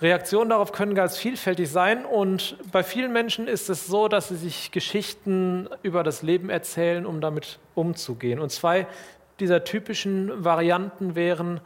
Reaktionen 0.01 0.51
darauf 0.51 0.73
können 0.73 0.95
ganz 0.95 1.17
vielfältig 1.17 1.71
sein 1.71 2.05
und 2.05 2.57
bei 2.73 2.83
vielen 2.83 3.13
Menschen 3.13 3.47
ist 3.47 3.71
es 3.71 3.87
so, 3.87 4.09
dass 4.09 4.29
sie 4.29 4.37
sich 4.37 4.73
Geschichten 4.73 5.69
über 5.83 6.03
das 6.03 6.23
Leben 6.23 6.51
erzählen, 6.51 7.07
um 7.07 7.21
damit 7.21 7.59
umzugehen. 7.75 8.41
Und 8.41 8.51
zwei 8.51 8.87
dieser 9.41 9.65
typischen 9.65 10.45
Varianten 10.45 11.15
wären 11.15 11.61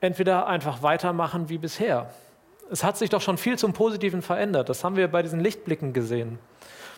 entweder 0.00 0.46
einfach 0.46 0.82
weitermachen 0.82 1.48
wie 1.48 1.58
bisher. 1.58 2.10
Es 2.70 2.84
hat 2.84 2.98
sich 2.98 3.10
doch 3.10 3.22
schon 3.22 3.38
viel 3.38 3.58
zum 3.58 3.72
Positiven 3.72 4.20
verändert. 4.20 4.68
Das 4.68 4.84
haben 4.84 4.96
wir 4.96 5.08
bei 5.08 5.22
diesen 5.22 5.40
Lichtblicken 5.40 5.92
gesehen. 5.92 6.38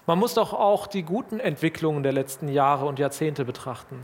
Man 0.07 0.19
muss 0.19 0.35
doch 0.35 0.52
auch 0.52 0.87
die 0.87 1.02
guten 1.02 1.40
Entwicklungen 1.40 2.02
der 2.02 2.12
letzten 2.12 2.49
Jahre 2.49 2.87
und 2.87 2.99
Jahrzehnte 2.99 3.45
betrachten. 3.45 4.02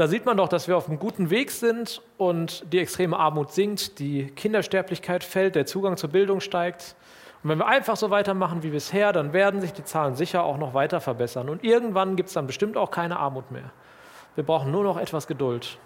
Da 0.00 0.08
sieht 0.08 0.24
man 0.24 0.38
doch, 0.38 0.48
dass 0.48 0.66
wir 0.66 0.78
auf 0.78 0.88
einem 0.88 0.98
guten 0.98 1.28
Weg 1.28 1.50
sind 1.50 2.00
und 2.16 2.72
die 2.72 2.78
extreme 2.78 3.18
Armut 3.18 3.52
sinkt, 3.52 3.98
die 3.98 4.28
Kindersterblichkeit 4.28 5.22
fällt, 5.22 5.56
der 5.56 5.66
Zugang 5.66 5.98
zur 5.98 6.08
Bildung 6.08 6.40
steigt. 6.40 6.96
Und 7.42 7.50
wenn 7.50 7.58
wir 7.58 7.66
einfach 7.66 7.96
so 7.96 8.08
weitermachen 8.08 8.62
wie 8.62 8.70
bisher, 8.70 9.12
dann 9.12 9.34
werden 9.34 9.60
sich 9.60 9.74
die 9.74 9.84
Zahlen 9.84 10.14
sicher 10.14 10.42
auch 10.42 10.56
noch 10.56 10.72
weiter 10.72 11.02
verbessern. 11.02 11.50
Und 11.50 11.64
irgendwann 11.64 12.16
gibt 12.16 12.28
es 12.28 12.32
dann 12.32 12.46
bestimmt 12.46 12.78
auch 12.78 12.90
keine 12.90 13.18
Armut 13.18 13.50
mehr. 13.50 13.72
Wir 14.36 14.44
brauchen 14.44 14.70
nur 14.72 14.84
noch 14.84 14.96
etwas 14.96 15.26
Geduld. 15.26 15.76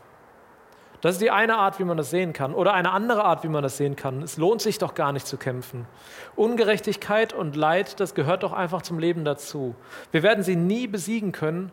Das 1.00 1.16
ist 1.16 1.20
die 1.20 1.32
eine 1.32 1.56
Art, 1.56 1.80
wie 1.80 1.84
man 1.84 1.96
das 1.96 2.10
sehen 2.10 2.32
kann. 2.32 2.54
Oder 2.54 2.72
eine 2.72 2.92
andere 2.92 3.24
Art, 3.24 3.42
wie 3.42 3.48
man 3.48 3.64
das 3.64 3.78
sehen 3.78 3.96
kann. 3.96 4.22
Es 4.22 4.36
lohnt 4.36 4.62
sich 4.62 4.78
doch 4.78 4.94
gar 4.94 5.10
nicht 5.10 5.26
zu 5.26 5.38
kämpfen. 5.38 5.88
Ungerechtigkeit 6.36 7.32
und 7.32 7.56
Leid, 7.56 7.98
das 7.98 8.14
gehört 8.14 8.44
doch 8.44 8.52
einfach 8.52 8.82
zum 8.82 9.00
Leben 9.00 9.24
dazu. 9.24 9.74
Wir 10.12 10.22
werden 10.22 10.44
sie 10.44 10.54
nie 10.54 10.86
besiegen 10.86 11.32
können 11.32 11.72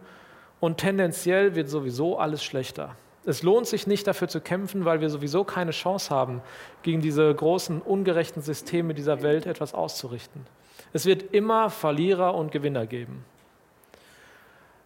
und 0.61 0.77
tendenziell 0.77 1.55
wird 1.55 1.67
sowieso 1.67 2.17
alles 2.17 2.41
schlechter. 2.41 2.95
Es 3.25 3.43
lohnt 3.43 3.67
sich 3.67 3.85
nicht 3.85 4.07
dafür 4.07 4.29
zu 4.29 4.39
kämpfen, 4.39 4.85
weil 4.85 5.01
wir 5.01 5.09
sowieso 5.09 5.43
keine 5.43 5.71
Chance 5.71 6.09
haben, 6.09 6.41
gegen 6.83 7.01
diese 7.01 7.33
großen 7.33 7.81
ungerechten 7.81 8.41
Systeme 8.41 8.93
dieser 8.93 9.21
Welt 9.21 9.45
etwas 9.45 9.73
auszurichten. 9.73 10.45
Es 10.93 11.05
wird 11.05 11.33
immer 11.33 11.69
Verlierer 11.69 12.35
und 12.35 12.51
Gewinner 12.51 12.85
geben. 12.85 13.25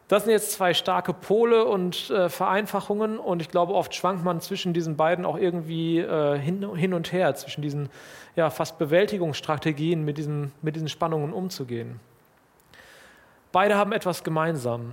Das 0.08 0.24
sind 0.24 0.34
jetzt 0.34 0.52
zwei 0.52 0.74
starke 0.74 1.14
Pole 1.14 1.66
und 1.66 2.12
äh, 2.12 2.30
Vereinfachungen 2.30 3.18
und 3.18 3.42
ich 3.42 3.50
glaube, 3.50 3.74
oft 3.74 3.96
schwankt 3.96 4.24
man 4.24 4.40
zwischen 4.40 4.72
diesen 4.72 4.98
beiden 4.98 5.26
auch 5.26 5.38
irgendwie 5.38 6.00
äh, 6.00 6.38
hin, 6.38 6.76
hin, 6.76 6.94
und 6.94 7.12
her, 7.12 7.34
zwischen 7.34 7.64
diesen 7.64 7.90
ja, 8.36 8.52
fast 8.52 8.78
Bewältigungsstrategien, 8.78 10.06
mit 10.06 10.20
diesen, 10.20 10.52
mit 10.62 10.76
diesen 10.76 10.90
Spannungen 10.90 11.34
umzugehen. 11.34 12.00
Beide 13.52 13.76
haben 13.76 13.94
etwas 13.94 14.24
gemeinsam. 14.24 14.92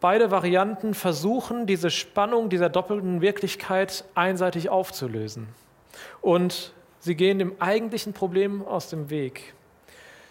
Beide 0.00 0.30
Varianten 0.30 0.94
versuchen, 0.94 1.66
diese 1.66 1.90
Spannung 1.90 2.48
dieser 2.48 2.70
doppelten 2.70 3.20
Wirklichkeit 3.20 4.04
einseitig 4.14 4.70
aufzulösen. 4.70 5.48
Und 6.22 6.72
sie 7.00 7.14
gehen 7.14 7.38
dem 7.38 7.60
eigentlichen 7.60 8.14
Problem 8.14 8.64
aus 8.66 8.88
dem 8.88 9.10
Weg. 9.10 9.52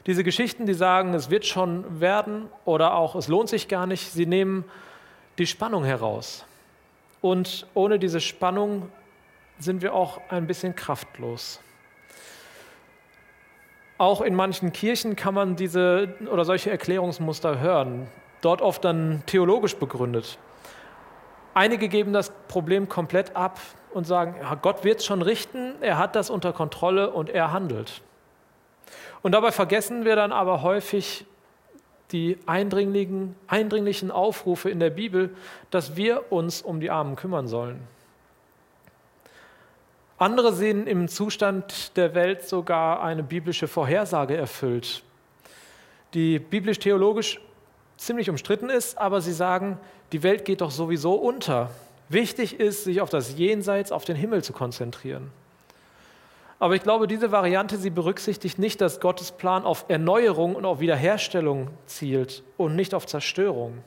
Diese 0.07 0.23
Geschichten, 0.23 0.65
die 0.65 0.73
sagen, 0.73 1.13
es 1.13 1.29
wird 1.29 1.45
schon 1.45 1.99
werden 1.99 2.47
oder 2.65 2.95
auch 2.95 3.15
es 3.15 3.27
lohnt 3.27 3.49
sich 3.49 3.67
gar 3.67 3.85
nicht, 3.85 4.11
sie 4.11 4.25
nehmen 4.25 4.65
die 5.37 5.45
Spannung 5.45 5.83
heraus. 5.83 6.45
Und 7.21 7.67
ohne 7.75 7.99
diese 7.99 8.21
Spannung 8.21 8.89
sind 9.59 9.83
wir 9.83 9.93
auch 9.93 10.19
ein 10.29 10.47
bisschen 10.47 10.75
kraftlos. 10.75 11.59
Auch 13.99 14.21
in 14.21 14.33
manchen 14.33 14.71
Kirchen 14.71 15.15
kann 15.15 15.33
man 15.35 15.57
diese 15.57 16.15
oder 16.31 16.45
solche 16.45 16.71
Erklärungsmuster 16.71 17.59
hören 17.59 18.07
dort 18.41 18.61
oft 18.61 18.83
dann 18.83 19.23
theologisch 19.25 19.75
begründet. 19.75 20.37
Einige 21.53 21.89
geben 21.89 22.13
das 22.13 22.31
Problem 22.47 22.87
komplett 22.89 23.35
ab 23.35 23.59
und 23.93 24.05
sagen, 24.05 24.35
ja, 24.39 24.55
Gott 24.55 24.83
wird 24.83 24.99
es 24.99 25.05
schon 25.05 25.21
richten, 25.21 25.73
er 25.81 25.97
hat 25.97 26.15
das 26.15 26.29
unter 26.29 26.53
Kontrolle 26.53 27.11
und 27.11 27.29
er 27.29 27.51
handelt. 27.51 28.01
Und 29.21 29.33
dabei 29.33 29.51
vergessen 29.51 30.05
wir 30.05 30.15
dann 30.15 30.31
aber 30.31 30.61
häufig 30.61 31.25
die 32.11 32.37
eindringlichen, 32.45 33.35
eindringlichen 33.47 34.11
Aufrufe 34.11 34.69
in 34.69 34.79
der 34.79 34.89
Bibel, 34.89 35.35
dass 35.69 35.95
wir 35.95 36.31
uns 36.31 36.61
um 36.61 36.79
die 36.79 36.89
Armen 36.89 37.15
kümmern 37.15 37.47
sollen. 37.47 37.79
Andere 40.17 40.53
sehen 40.53 40.87
im 40.87 41.07
Zustand 41.07 41.95
der 41.95 42.13
Welt 42.13 42.43
sogar 42.43 43.01
eine 43.01 43.23
biblische 43.23 43.67
Vorhersage 43.67 44.35
erfüllt, 44.35 45.03
die 46.13 46.39
biblisch-theologisch 46.39 47.39
ziemlich 47.99 48.29
umstritten 48.29 48.69
ist, 48.69 48.97
aber 48.97 49.21
sie 49.21 49.33
sagen, 49.33 49.77
die 50.11 50.23
Welt 50.23 50.45
geht 50.45 50.61
doch 50.61 50.71
sowieso 50.71 51.13
unter. 51.13 51.69
Wichtig 52.07 52.59
ist, 52.59 52.85
sich 52.85 53.01
auf 53.01 53.09
das 53.09 53.37
Jenseits, 53.37 53.91
auf 53.91 54.05
den 54.05 54.15
Himmel 54.15 54.43
zu 54.43 54.53
konzentrieren. 54.53 55.31
Aber 56.57 56.75
ich 56.75 56.81
glaube, 56.81 57.07
diese 57.07 57.31
Variante, 57.31 57.77
sie 57.77 57.89
berücksichtigt 57.89 58.57
nicht, 58.57 58.81
dass 58.81 58.99
Gottes 58.99 59.31
Plan 59.31 59.63
auf 59.63 59.85
Erneuerung 59.87 60.55
und 60.55 60.65
auf 60.65 60.79
Wiederherstellung 60.79 61.69
zielt 61.85 62.43
und 62.57 62.75
nicht 62.75 62.93
auf 62.93 63.05
Zerstörung. 63.05 63.77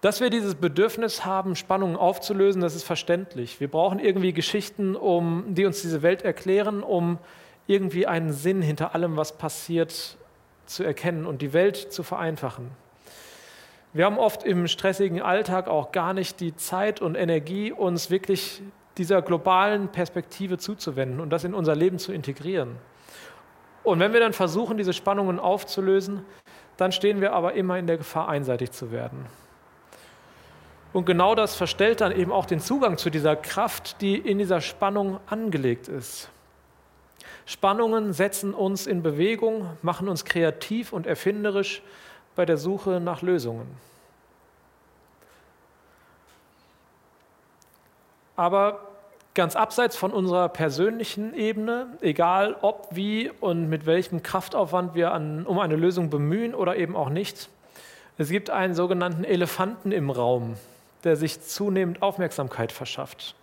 Dass 0.00 0.20
wir 0.20 0.30
dieses 0.30 0.54
Bedürfnis 0.54 1.24
haben, 1.24 1.54
Spannungen 1.54 1.96
aufzulösen, 1.96 2.60
das 2.60 2.74
ist 2.74 2.84
verständlich. 2.84 3.60
Wir 3.60 3.68
brauchen 3.68 3.98
irgendwie 3.98 4.32
Geschichten, 4.32 4.96
um, 4.96 5.44
die 5.48 5.64
uns 5.64 5.82
diese 5.82 6.02
Welt 6.02 6.22
erklären, 6.22 6.82
um 6.82 7.18
irgendwie 7.66 8.06
einen 8.06 8.32
Sinn 8.32 8.62
hinter 8.62 8.94
allem, 8.94 9.16
was 9.16 9.36
passiert, 9.38 10.16
zu 10.66 10.84
erkennen 10.84 11.26
und 11.26 11.42
die 11.42 11.52
Welt 11.52 11.76
zu 11.76 12.02
vereinfachen. 12.02 12.70
Wir 13.92 14.06
haben 14.06 14.18
oft 14.18 14.42
im 14.42 14.68
stressigen 14.68 15.20
Alltag 15.20 15.68
auch 15.68 15.92
gar 15.92 16.14
nicht 16.14 16.40
die 16.40 16.56
Zeit 16.56 17.02
und 17.02 17.14
Energie, 17.14 17.72
uns 17.72 18.10
wirklich 18.10 18.62
dieser 18.96 19.20
globalen 19.22 19.88
Perspektive 19.88 20.58
zuzuwenden 20.58 21.20
und 21.20 21.30
das 21.30 21.44
in 21.44 21.54
unser 21.54 21.74
Leben 21.74 21.98
zu 21.98 22.12
integrieren. 22.12 22.76
Und 23.84 24.00
wenn 24.00 24.12
wir 24.12 24.20
dann 24.20 24.32
versuchen, 24.32 24.76
diese 24.76 24.92
Spannungen 24.92 25.38
aufzulösen, 25.38 26.24
dann 26.76 26.92
stehen 26.92 27.20
wir 27.20 27.32
aber 27.32 27.54
immer 27.54 27.78
in 27.78 27.86
der 27.86 27.98
Gefahr, 27.98 28.28
einseitig 28.28 28.70
zu 28.70 28.92
werden. 28.92 29.26
Und 30.92 31.06
genau 31.06 31.34
das 31.34 31.54
verstellt 31.54 32.00
dann 32.00 32.12
eben 32.12 32.32
auch 32.32 32.46
den 32.46 32.60
Zugang 32.60 32.98
zu 32.98 33.10
dieser 33.10 33.34
Kraft, 33.34 34.00
die 34.00 34.16
in 34.16 34.38
dieser 34.38 34.60
Spannung 34.60 35.20
angelegt 35.26 35.88
ist. 35.88 36.30
Spannungen 37.46 38.12
setzen 38.12 38.54
uns 38.54 38.86
in 38.86 39.02
Bewegung, 39.02 39.68
machen 39.82 40.08
uns 40.08 40.24
kreativ 40.24 40.92
und 40.92 41.06
erfinderisch 41.06 41.82
bei 42.36 42.46
der 42.46 42.56
Suche 42.56 43.00
nach 43.00 43.22
Lösungen. 43.22 43.66
Aber 48.36 48.80
ganz 49.34 49.56
abseits 49.56 49.96
von 49.96 50.12
unserer 50.12 50.48
persönlichen 50.48 51.34
Ebene, 51.34 51.98
egal 52.00 52.56
ob, 52.60 52.88
wie 52.90 53.30
und 53.40 53.68
mit 53.68 53.86
welchem 53.86 54.22
Kraftaufwand 54.22 54.94
wir 54.94 55.12
an, 55.12 55.46
um 55.46 55.58
eine 55.58 55.76
Lösung 55.76 56.10
bemühen 56.10 56.54
oder 56.54 56.76
eben 56.76 56.96
auch 56.96 57.08
nicht, 57.08 57.48
es 58.18 58.28
gibt 58.28 58.50
einen 58.50 58.74
sogenannten 58.74 59.24
Elefanten 59.24 59.90
im 59.90 60.10
Raum, 60.10 60.56
der 61.04 61.16
sich 61.16 61.40
zunehmend 61.40 62.02
Aufmerksamkeit 62.02 62.72
verschafft. 62.72 63.34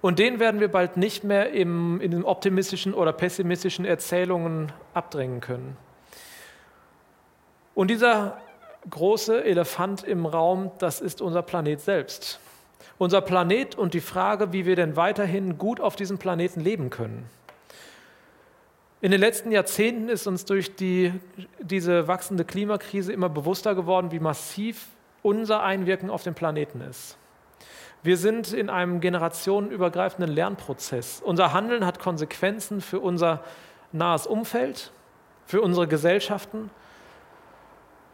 Und 0.00 0.18
den 0.18 0.38
werden 0.38 0.60
wir 0.60 0.68
bald 0.68 0.96
nicht 0.96 1.24
mehr 1.24 1.50
im, 1.50 2.00
in 2.00 2.12
den 2.12 2.24
optimistischen 2.24 2.94
oder 2.94 3.12
pessimistischen 3.12 3.84
Erzählungen 3.84 4.72
abdrängen 4.94 5.40
können. 5.40 5.76
Und 7.74 7.88
dieser 7.90 8.38
große 8.90 9.44
Elefant 9.44 10.04
im 10.04 10.26
Raum, 10.26 10.70
das 10.78 11.00
ist 11.00 11.20
unser 11.20 11.42
Planet 11.42 11.80
selbst. 11.80 12.40
Unser 12.98 13.20
Planet 13.20 13.76
und 13.76 13.94
die 13.94 14.00
Frage, 14.00 14.52
wie 14.52 14.66
wir 14.66 14.76
denn 14.76 14.96
weiterhin 14.96 15.58
gut 15.58 15.80
auf 15.80 15.94
diesem 15.96 16.18
Planeten 16.18 16.60
leben 16.60 16.90
können. 16.90 17.28
In 19.00 19.12
den 19.12 19.20
letzten 19.20 19.52
Jahrzehnten 19.52 20.08
ist 20.08 20.26
uns 20.26 20.44
durch 20.44 20.74
die, 20.74 21.12
diese 21.60 22.08
wachsende 22.08 22.44
Klimakrise 22.44 23.12
immer 23.12 23.28
bewusster 23.28 23.76
geworden, 23.76 24.10
wie 24.10 24.18
massiv 24.18 24.88
unser 25.22 25.62
Einwirken 25.62 26.10
auf 26.10 26.22
den 26.22 26.34
Planeten 26.34 26.80
ist. 26.80 27.16
Wir 28.02 28.16
sind 28.16 28.52
in 28.52 28.70
einem 28.70 29.00
generationenübergreifenden 29.00 30.32
Lernprozess. 30.32 31.20
Unser 31.24 31.52
Handeln 31.52 31.84
hat 31.84 31.98
Konsequenzen 31.98 32.80
für 32.80 33.00
unser 33.00 33.42
nahes 33.92 34.26
Umfeld, 34.26 34.92
für 35.46 35.60
unsere 35.62 35.88
Gesellschaften 35.88 36.70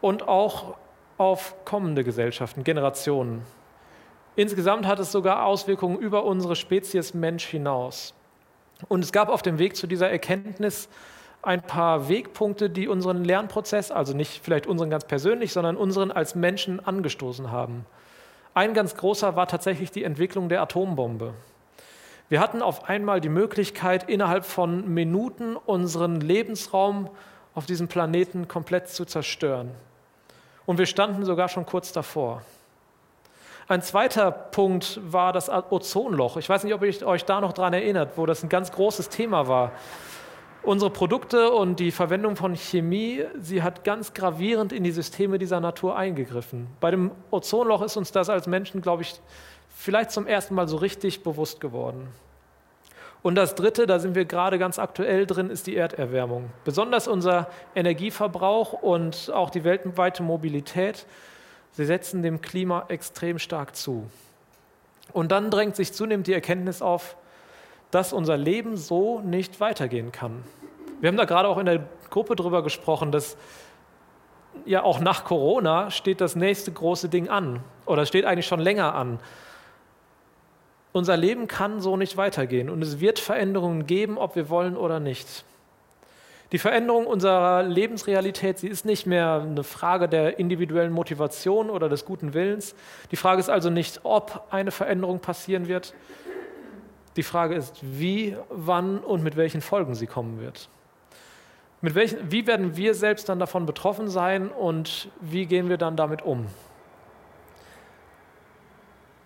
und 0.01 0.27
auch 0.27 0.75
auf 1.17 1.55
kommende 1.65 2.03
Gesellschaften, 2.03 2.63
Generationen. 2.63 3.43
Insgesamt 4.35 4.85
hat 4.85 4.99
es 4.99 5.11
sogar 5.11 5.45
Auswirkungen 5.45 5.97
über 5.97 6.25
unsere 6.25 6.55
Spezies 6.55 7.13
Mensch 7.13 7.45
hinaus. 7.45 8.13
Und 8.89 9.03
es 9.03 9.11
gab 9.11 9.29
auf 9.29 9.41
dem 9.41 9.59
Weg 9.59 9.75
zu 9.75 9.87
dieser 9.87 10.09
Erkenntnis 10.09 10.89
ein 11.45 11.61
paar 11.61 12.09
Wegpunkte, 12.09 12.69
die 12.69 12.87
unseren 12.87 13.23
Lernprozess, 13.23 13.91
also 13.91 14.13
nicht 14.15 14.43
vielleicht 14.43 14.67
unseren 14.67 14.89
ganz 14.89 15.05
persönlich, 15.05 15.53
sondern 15.53 15.77
unseren 15.77 16.11
als 16.11 16.35
Menschen 16.35 16.85
angestoßen 16.85 17.51
haben. 17.51 17.85
Ein 18.53 18.73
ganz 18.73 18.95
großer 18.95 19.35
war 19.35 19.47
tatsächlich 19.47 19.91
die 19.91 20.03
Entwicklung 20.03 20.49
der 20.49 20.61
Atombombe. 20.61 21.33
Wir 22.29 22.39
hatten 22.39 22.61
auf 22.61 22.89
einmal 22.89 23.21
die 23.21 23.29
Möglichkeit, 23.29 24.09
innerhalb 24.09 24.45
von 24.45 24.91
Minuten 24.93 25.55
unseren 25.55 26.19
Lebensraum 26.19 27.09
auf 27.53 27.65
diesem 27.65 27.87
Planeten 27.87 28.47
komplett 28.47 28.89
zu 28.89 29.05
zerstören. 29.05 29.71
Und 30.65 30.79
wir 30.79 30.87
standen 30.87 31.25
sogar 31.25 31.49
schon 31.49 31.65
kurz 31.65 31.91
davor. 31.91 32.41
Ein 33.67 33.81
zweiter 33.81 34.31
Punkt 34.31 34.99
war 35.03 35.33
das 35.33 35.49
Ozonloch. 35.49 36.37
Ich 36.37 36.49
weiß 36.49 36.63
nicht, 36.63 36.73
ob 36.73 36.83
ihr 36.83 37.07
euch 37.07 37.25
da 37.25 37.41
noch 37.41 37.53
daran 37.53 37.73
erinnert, 37.73 38.11
wo 38.15 38.25
das 38.25 38.43
ein 38.43 38.49
ganz 38.49 38.71
großes 38.71 39.09
Thema 39.09 39.47
war. 39.47 39.71
Unsere 40.65 40.89
Produkte 40.89 41.51
und 41.51 41.79
die 41.79 41.91
Verwendung 41.91 42.35
von 42.35 42.55
Chemie, 42.55 43.23
sie 43.39 43.61
hat 43.61 43.83
ganz 43.83 44.13
gravierend 44.13 44.73
in 44.73 44.83
die 44.83 44.91
Systeme 44.91 45.37
dieser 45.37 45.59
Natur 45.59 45.95
eingegriffen. 45.95 46.67
Bei 46.79 46.91
dem 46.91 47.11
Ozonloch 47.29 47.83
ist 47.83 47.97
uns 47.97 48.11
das 48.11 48.29
als 48.29 48.47
Menschen, 48.47 48.81
glaube 48.81 49.03
ich, 49.03 49.13
vielleicht 49.75 50.11
zum 50.11 50.25
ersten 50.25 50.55
Mal 50.55 50.67
so 50.67 50.77
richtig 50.77 51.23
bewusst 51.23 51.61
geworden. 51.61 52.07
Und 53.21 53.35
das 53.35 53.55
Dritte, 53.55 53.85
da 53.85 53.99
sind 53.99 54.15
wir 54.15 54.25
gerade 54.25 54.57
ganz 54.57 54.79
aktuell 54.79 55.25
drin, 55.25 55.49
ist 55.49 55.67
die 55.67 55.75
Erderwärmung. 55.75 56.49
Besonders 56.63 57.07
unser 57.07 57.47
Energieverbrauch 57.75 58.73
und 58.73 59.31
auch 59.33 59.51
die 59.51 59.63
weltweite 59.63 60.23
Mobilität 60.23 61.05
Sie 61.75 61.83
setzen 61.83 62.23
dem 62.23 62.39
Klima 62.39 62.85
extrem 62.87 63.37
stark 63.37 63.75
zu. 63.75 64.09
Und 65.11 65.33
dann 65.33 65.51
drängt 65.51 65.75
sich 65.75 65.91
zunehmend 65.91 66.25
die 66.25 66.33
Erkenntnis 66.33 66.81
auf, 66.81 67.17
dass 67.95 68.11
unser 68.11 68.35
Leben 68.35 68.75
so 68.75 69.21
nicht 69.21 69.61
weitergehen 69.61 70.11
kann. 70.11 70.43
Wir 70.99 71.07
haben 71.07 71.15
da 71.15 71.23
gerade 71.23 71.47
auch 71.47 71.57
in 71.57 71.65
der 71.65 71.87
Gruppe 72.09 72.35
drüber 72.35 72.61
gesprochen, 72.61 73.13
dass 73.13 73.37
ja 74.65 74.83
auch 74.83 74.99
nach 74.99 75.23
Corona 75.23 75.89
steht 75.91 76.19
das 76.19 76.35
nächste 76.35 76.73
große 76.73 77.07
Ding 77.07 77.29
an 77.29 77.61
oder 77.85 78.05
steht 78.05 78.25
eigentlich 78.25 78.47
schon 78.47 78.59
länger 78.59 78.95
an. 78.95 79.21
Unser 80.91 81.15
Leben 81.15 81.47
kann 81.47 81.79
so 81.79 81.95
nicht 81.95 82.17
weitergehen 82.17 82.69
und 82.69 82.81
es 82.81 82.99
wird 82.99 83.17
Veränderungen 83.17 83.87
geben, 83.87 84.17
ob 84.17 84.35
wir 84.35 84.49
wollen 84.49 84.75
oder 84.75 84.99
nicht. 84.99 85.45
Die 86.51 86.59
Veränderung 86.59 87.07
unserer 87.07 87.63
Lebensrealität, 87.63 88.59
sie 88.59 88.67
ist 88.67 88.83
nicht 88.83 89.05
mehr 89.05 89.41
eine 89.41 89.63
Frage 89.63 90.09
der 90.09 90.37
individuellen 90.37 90.91
Motivation 90.91 91.69
oder 91.69 91.87
des 91.87 92.03
guten 92.03 92.33
Willens. 92.33 92.75
Die 93.11 93.15
Frage 93.15 93.39
ist 93.39 93.49
also 93.49 93.69
nicht, 93.69 94.01
ob 94.03 94.47
eine 94.49 94.71
Veränderung 94.71 95.19
passieren 95.19 95.69
wird. 95.69 95.93
Die 97.15 97.23
Frage 97.23 97.55
ist, 97.55 97.79
wie, 97.81 98.35
wann 98.49 98.99
und 98.99 99.23
mit 99.23 99.35
welchen 99.35 99.61
Folgen 99.61 99.95
sie 99.95 100.07
kommen 100.07 100.39
wird. 100.39 100.69
Mit 101.81 101.95
welchen, 101.95 102.31
wie 102.31 102.47
werden 102.47 102.75
wir 102.75 102.93
selbst 102.93 103.29
dann 103.29 103.39
davon 103.39 103.65
betroffen 103.65 104.09
sein 104.09 104.49
und 104.49 105.09
wie 105.21 105.45
gehen 105.45 105.69
wir 105.69 105.77
dann 105.77 105.95
damit 105.95 106.21
um? 106.21 106.47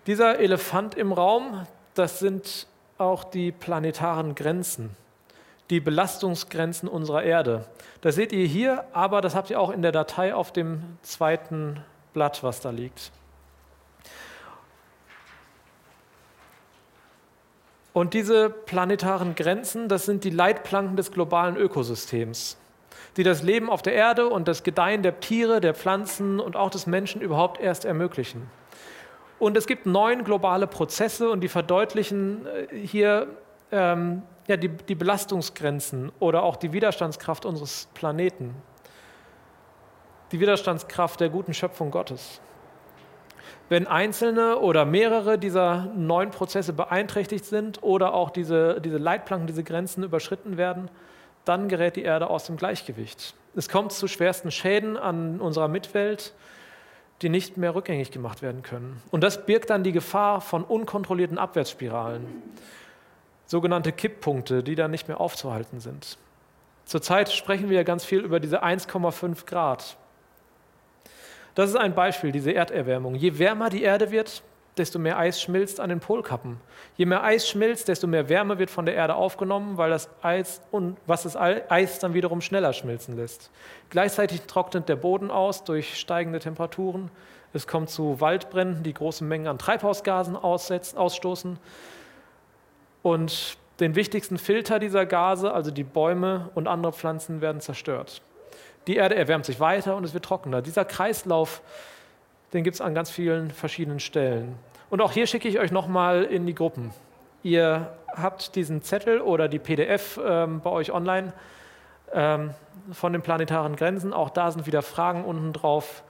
Dieser 0.06 0.38
Elefant 0.38 0.94
im 0.94 1.12
Raum, 1.12 1.66
das 1.94 2.18
sind 2.18 2.66
auch 2.98 3.24
die 3.24 3.52
planetaren 3.52 4.34
Grenzen 4.34 4.96
die 5.70 5.80
Belastungsgrenzen 5.80 6.88
unserer 6.88 7.22
Erde. 7.22 7.64
Das 8.00 8.16
seht 8.16 8.32
ihr 8.32 8.46
hier, 8.46 8.84
aber 8.92 9.20
das 9.20 9.34
habt 9.34 9.50
ihr 9.50 9.60
auch 9.60 9.70
in 9.70 9.82
der 9.82 9.92
Datei 9.92 10.34
auf 10.34 10.52
dem 10.52 10.82
zweiten 11.02 11.82
Blatt, 12.12 12.42
was 12.42 12.60
da 12.60 12.70
liegt. 12.70 13.12
Und 17.92 18.14
diese 18.14 18.50
planetaren 18.50 19.34
Grenzen, 19.34 19.88
das 19.88 20.04
sind 20.04 20.24
die 20.24 20.30
Leitplanken 20.30 20.96
des 20.96 21.10
globalen 21.10 21.56
Ökosystems, 21.56 22.56
die 23.16 23.24
das 23.24 23.42
Leben 23.42 23.68
auf 23.68 23.82
der 23.82 23.94
Erde 23.94 24.28
und 24.28 24.46
das 24.46 24.62
Gedeihen 24.62 25.02
der 25.02 25.18
Tiere, 25.20 25.60
der 25.60 25.74
Pflanzen 25.74 26.38
und 26.38 26.56
auch 26.56 26.70
des 26.70 26.86
Menschen 26.86 27.20
überhaupt 27.20 27.60
erst 27.60 27.84
ermöglichen. 27.84 28.48
Und 29.40 29.56
es 29.56 29.66
gibt 29.66 29.86
neun 29.86 30.22
globale 30.22 30.66
Prozesse 30.66 31.30
und 31.30 31.40
die 31.40 31.48
verdeutlichen 31.48 32.46
äh, 32.46 32.76
hier 32.76 33.26
ähm, 33.72 34.22
ja, 34.46 34.56
die, 34.56 34.68
die 34.68 34.94
Belastungsgrenzen 34.94 36.12
oder 36.20 36.42
auch 36.42 36.56
die 36.56 36.72
Widerstandskraft 36.72 37.44
unseres 37.44 37.88
Planeten, 37.94 38.54
die 40.30 40.40
Widerstandskraft 40.40 41.20
der 41.20 41.30
guten 41.30 41.54
Schöpfung 41.54 41.90
Gottes. 41.90 42.40
Wenn 43.70 43.86
einzelne 43.86 44.58
oder 44.58 44.84
mehrere 44.84 45.38
dieser 45.38 45.86
neuen 45.96 46.30
Prozesse 46.30 46.72
beeinträchtigt 46.72 47.44
sind 47.44 47.84
oder 47.84 48.14
auch 48.14 48.30
diese, 48.30 48.80
diese 48.80 48.98
Leitplanken, 48.98 49.46
diese 49.46 49.62
Grenzen 49.62 50.02
überschritten 50.02 50.56
werden, 50.56 50.90
dann 51.44 51.68
gerät 51.68 51.94
die 51.94 52.02
Erde 52.02 52.28
aus 52.28 52.44
dem 52.44 52.56
Gleichgewicht. 52.56 53.34
Es 53.54 53.68
kommt 53.68 53.92
zu 53.92 54.08
schwersten 54.08 54.50
Schäden 54.50 54.96
an 54.96 55.40
unserer 55.40 55.68
Mitwelt, 55.68 56.34
die 57.22 57.28
nicht 57.28 57.58
mehr 57.58 57.76
rückgängig 57.76 58.10
gemacht 58.10 58.42
werden 58.42 58.62
können. 58.62 59.00
Und 59.12 59.22
das 59.22 59.46
birgt 59.46 59.70
dann 59.70 59.84
die 59.84 59.92
Gefahr 59.92 60.40
von 60.40 60.64
unkontrollierten 60.64 61.38
Abwärtsspiralen 61.38 62.26
sogenannte 63.46 63.92
Kipppunkte, 63.92 64.64
die 64.64 64.74
dann 64.74 64.90
nicht 64.90 65.06
mehr 65.06 65.20
aufzuhalten 65.20 65.78
sind. 65.78 66.18
Zurzeit 66.86 67.30
sprechen 67.30 67.68
wir 67.68 67.76
ja 67.76 67.82
ganz 67.84 68.04
viel 68.04 68.20
über 68.20 68.40
diese 68.40 68.64
1,5 68.64 69.46
Grad. 69.46 69.96
Das 71.54 71.70
ist 71.70 71.76
ein 71.76 71.94
Beispiel, 71.94 72.32
diese 72.32 72.52
Erderwärmung. 72.52 73.14
Je 73.14 73.38
wärmer 73.38 73.70
die 73.70 73.82
Erde 73.82 74.10
wird, 74.10 74.42
desto 74.76 74.98
mehr 74.98 75.18
Eis 75.18 75.40
schmilzt 75.40 75.80
an 75.80 75.90
den 75.90 76.00
Polkappen. 76.00 76.58
Je 76.96 77.04
mehr 77.04 77.22
Eis 77.22 77.48
schmilzt, 77.48 77.88
desto 77.88 78.06
mehr 78.06 78.28
Wärme 78.28 78.58
wird 78.58 78.70
von 78.70 78.86
der 78.86 78.94
Erde 78.94 79.14
aufgenommen, 79.14 79.76
weil 79.76 79.90
das 79.90 80.08
Eis 80.22 80.62
und 80.70 80.96
was 81.06 81.24
das 81.24 81.36
Eis 81.36 81.98
dann 81.98 82.14
wiederum 82.14 82.40
schneller 82.40 82.72
schmilzen 82.72 83.16
lässt. 83.16 83.50
Gleichzeitig 83.90 84.42
trocknet 84.42 84.88
der 84.88 84.96
Boden 84.96 85.30
aus 85.30 85.64
durch 85.64 85.98
steigende 85.98 86.38
Temperaturen. 86.38 87.10
Es 87.52 87.66
kommt 87.66 87.90
zu 87.90 88.20
Waldbränden, 88.20 88.82
die 88.82 88.94
große 88.94 89.24
Mengen 89.24 89.48
an 89.48 89.58
Treibhausgasen 89.58 90.36
ausstoßen. 90.36 91.58
Und 93.02 93.56
den 93.80 93.94
wichtigsten 93.96 94.38
Filter 94.38 94.78
dieser 94.78 95.04
Gase, 95.06 95.52
also 95.52 95.70
die 95.70 95.84
Bäume 95.84 96.50
und 96.54 96.68
andere 96.68 96.92
Pflanzen, 96.92 97.40
werden 97.40 97.60
zerstört. 97.60 98.22
Die 98.86 98.96
Erde 98.96 99.14
erwärmt 99.14 99.44
sich 99.44 99.60
weiter 99.60 99.96
und 99.96 100.04
es 100.04 100.14
wird 100.14 100.24
trockener. 100.24 100.62
Dieser 100.62 100.84
Kreislauf, 100.84 101.62
den 102.52 102.64
gibt 102.64 102.74
es 102.74 102.80
an 102.80 102.94
ganz 102.94 103.10
vielen 103.10 103.50
verschiedenen 103.50 104.00
Stellen. 104.00 104.56
Und 104.88 105.00
auch 105.00 105.12
hier 105.12 105.26
schicke 105.26 105.48
ich 105.48 105.58
euch 105.58 105.70
nochmal 105.70 106.24
in 106.24 106.46
die 106.46 106.54
Gruppen. 106.54 106.90
Ihr 107.42 107.92
habt 108.08 108.56
diesen 108.56 108.82
Zettel 108.82 109.20
oder 109.20 109.48
die 109.48 109.58
PDF 109.58 110.18
ähm, 110.22 110.60
bei 110.60 110.70
euch 110.70 110.92
online 110.92 111.32
ähm, 112.12 112.50
von 112.92 113.12
den 113.12 113.22
planetaren 113.22 113.76
Grenzen. 113.76 114.12
Auch 114.12 114.30
da 114.30 114.50
sind 114.50 114.66
wieder 114.66 114.82
Fragen 114.82 115.24
unten 115.24 115.52
drauf, 115.52 116.02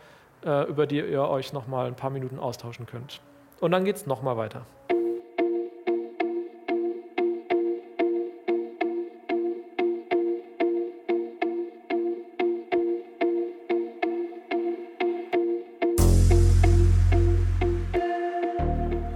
äh, 0.45 0.67
über 0.69 0.87
die 0.87 1.01
ihr 1.01 1.23
euch 1.23 1.53
nochmal 1.53 1.87
ein 1.87 1.95
paar 1.95 2.11
Minuten 2.11 2.39
austauschen 2.39 2.87
könnt. 2.87 3.21
Und 3.61 3.73
dann 3.73 3.85
geht 3.85 3.97
es 3.97 4.07
nochmal 4.07 4.37
weiter. 4.37 4.63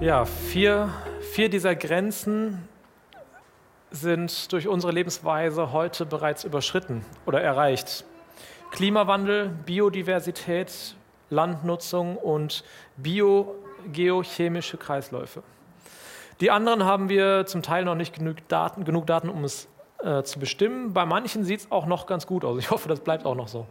Ja, 0.05 0.27
vier, 0.27 0.91
vier 1.33 1.49
dieser 1.49 1.75
Grenzen 1.75 2.69
sind 3.91 4.53
durch 4.53 4.69
unsere 4.69 4.93
Lebensweise 4.93 5.73
heute 5.73 6.05
bereits 6.05 6.45
überschritten 6.45 7.07
oder 7.25 7.41
erreicht. 7.41 8.05
Klimawandel, 8.71 9.49
Biodiversität, 9.65 10.95
Landnutzung 11.31 12.19
und 12.19 12.65
biogeochemische 12.99 14.77
Kreisläufe. 14.77 15.43
Die 16.43 16.51
anderen 16.51 16.85
haben 16.85 17.09
wir 17.09 17.47
zum 17.47 17.63
Teil 17.63 17.87
noch 17.87 17.95
nicht 17.95 18.15
genug 18.15 18.47
Daten, 18.49 18.85
genug 18.85 19.07
Daten 19.07 19.31
um 19.31 19.43
es 19.43 19.69
äh, 20.03 20.23
zu 20.23 20.39
bestimmen. 20.39 20.93
Bei 20.93 21.07
manchen 21.07 21.45
sieht 21.45 21.61
es 21.61 21.73
auch 21.73 21.87
noch 21.87 22.05
ganz 22.05 22.27
gut 22.27 22.45
aus. 22.45 22.59
Ich 22.59 22.71
hoffe, 22.71 22.91
das 22.91 23.01
bleibt 23.01 23.25
auch 23.25 23.37
noch 23.37 23.49
so. 23.49 23.67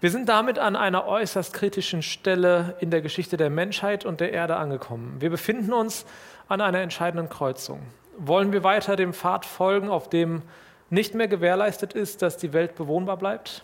Wir 0.00 0.10
sind 0.10 0.30
damit 0.30 0.58
an 0.58 0.76
einer 0.76 1.06
äußerst 1.06 1.52
kritischen 1.52 2.02
Stelle 2.02 2.74
in 2.80 2.90
der 2.90 3.02
Geschichte 3.02 3.36
der 3.36 3.50
Menschheit 3.50 4.06
und 4.06 4.20
der 4.20 4.32
Erde 4.32 4.56
angekommen. 4.56 5.16
Wir 5.20 5.28
befinden 5.28 5.74
uns 5.74 6.06
an 6.48 6.62
einer 6.62 6.80
entscheidenden 6.80 7.28
Kreuzung. 7.28 7.82
Wollen 8.16 8.50
wir 8.52 8.64
weiter 8.64 8.96
dem 8.96 9.12
Pfad 9.12 9.44
folgen, 9.44 9.90
auf 9.90 10.08
dem 10.08 10.40
nicht 10.88 11.14
mehr 11.14 11.28
gewährleistet 11.28 11.92
ist, 11.92 12.22
dass 12.22 12.38
die 12.38 12.54
Welt 12.54 12.76
bewohnbar 12.76 13.18
bleibt? 13.18 13.62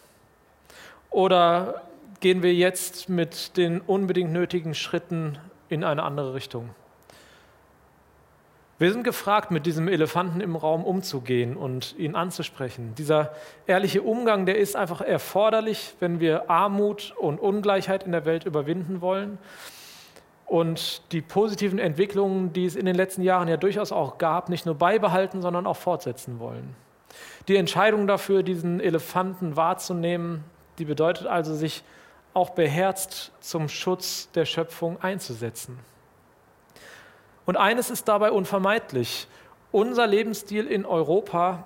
Oder 1.11 1.83
gehen 2.21 2.43
wir 2.43 2.53
jetzt 2.53 3.09
mit 3.09 3.57
den 3.57 3.81
unbedingt 3.81 4.31
nötigen 4.31 4.75
Schritten 4.75 5.39
in 5.71 5.85
eine 5.85 6.03
andere 6.03 6.35
Richtung? 6.35 6.69
Wir 8.79 8.93
sind 8.93 9.05
gefragt, 9.05 9.51
mit 9.51 9.65
diesem 9.65 9.89
Elefanten 9.89 10.43
im 10.43 10.55
Raum 10.55 10.85
umzugehen 10.85 11.57
und 11.57 11.95
ihn 11.97 12.15
anzusprechen. 12.15 12.95
Dieser 12.97 13.33
ehrliche 13.67 14.03
Umgang, 14.03 14.45
der 14.45 14.59
ist 14.59 14.77
einfach 14.77 15.01
erforderlich, 15.01 15.95
wenn 15.99 16.21
wir 16.21 16.51
Armut 16.51 17.15
und 17.19 17.41
Ungleichheit 17.41 18.05
in 18.05 18.13
der 18.13 18.27
Welt 18.27 18.45
überwinden 18.45 19.01
wollen. 19.01 19.39
und 20.45 21.03
die 21.11 21.23
positiven 21.23 21.81
Entwicklungen, 21.81 22.53
die 22.53 22.67
es 22.67 22.77
in 22.77 22.87
den 22.87 22.95
letzten 22.95 23.23
Jahren 23.23 23.49
ja 23.49 23.57
durchaus 23.57 23.91
auch 23.91 24.17
gab, 24.17 24.49
nicht 24.49 24.65
nur 24.65 24.77
beibehalten, 24.77 25.43
sondern 25.43 25.67
auch 25.67 25.77
fortsetzen 25.77 26.39
wollen. 26.39 26.77
Die 27.49 27.57
Entscheidung 27.57 28.07
dafür, 28.07 28.45
diesen 28.45 28.79
Elefanten 28.79 29.57
wahrzunehmen, 29.57 30.45
die 30.79 30.85
bedeutet 30.85 31.27
also, 31.27 31.53
sich 31.53 31.83
auch 32.33 32.51
beherzt 32.51 33.33
zum 33.41 33.69
Schutz 33.69 34.31
der 34.37 34.45
Schöpfung 34.45 35.01
einzusetzen. 35.03 35.81
Und 37.47 37.57
eines 37.57 37.91
ist 37.91 38.09
dabei 38.09 38.33
unvermeidlich. 38.33 39.29
Unser 39.73 40.07
Lebensstil 40.07 40.67
in 40.67 40.85
Europa 40.85 41.65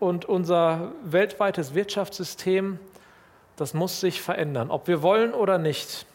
und 0.00 0.24
unser 0.24 0.92
weltweites 1.04 1.74
Wirtschaftssystem, 1.74 2.78
das 3.56 3.72
muss 3.72 4.00
sich 4.00 4.20
verändern, 4.20 4.70
ob 4.70 4.88
wir 4.88 5.02
wollen 5.02 5.32
oder 5.32 5.58
nicht. 5.58 6.06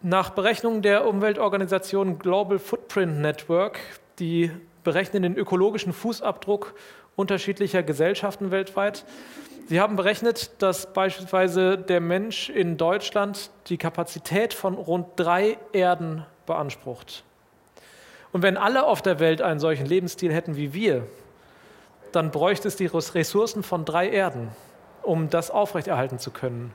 Nach 0.00 0.30
Berechnungen 0.30 0.82
der 0.82 1.06
Umweltorganisation 1.06 2.18
Global 2.18 2.58
Footprint 2.58 3.20
Network, 3.20 3.78
die 4.18 4.50
berechnen 4.82 5.22
den 5.22 5.36
ökologischen 5.36 5.92
Fußabdruck 5.92 6.74
unterschiedlicher 7.14 7.82
Gesellschaften 7.84 8.50
weltweit, 8.50 9.04
Sie 9.68 9.80
haben 9.80 9.96
berechnet, 9.96 10.50
dass 10.60 10.92
beispielsweise 10.92 11.78
der 11.78 12.00
Mensch 12.00 12.50
in 12.50 12.76
Deutschland 12.76 13.50
die 13.68 13.78
Kapazität 13.78 14.52
von 14.52 14.74
rund 14.74 15.06
drei 15.16 15.56
Erden 15.72 16.26
beansprucht. 16.46 17.24
Und 18.32 18.42
wenn 18.42 18.56
alle 18.56 18.84
auf 18.84 19.02
der 19.02 19.20
Welt 19.20 19.42
einen 19.42 19.60
solchen 19.60 19.86
Lebensstil 19.86 20.32
hätten 20.32 20.56
wie 20.56 20.72
wir, 20.72 21.06
dann 22.12 22.30
bräuchte 22.30 22.68
es 22.68 22.76
die 22.76 22.86
Ressourcen 22.86 23.62
von 23.62 23.84
drei 23.84 24.08
Erden, 24.08 24.48
um 25.02 25.30
das 25.30 25.50
aufrechterhalten 25.50 26.18
zu 26.18 26.30
können. 26.30 26.74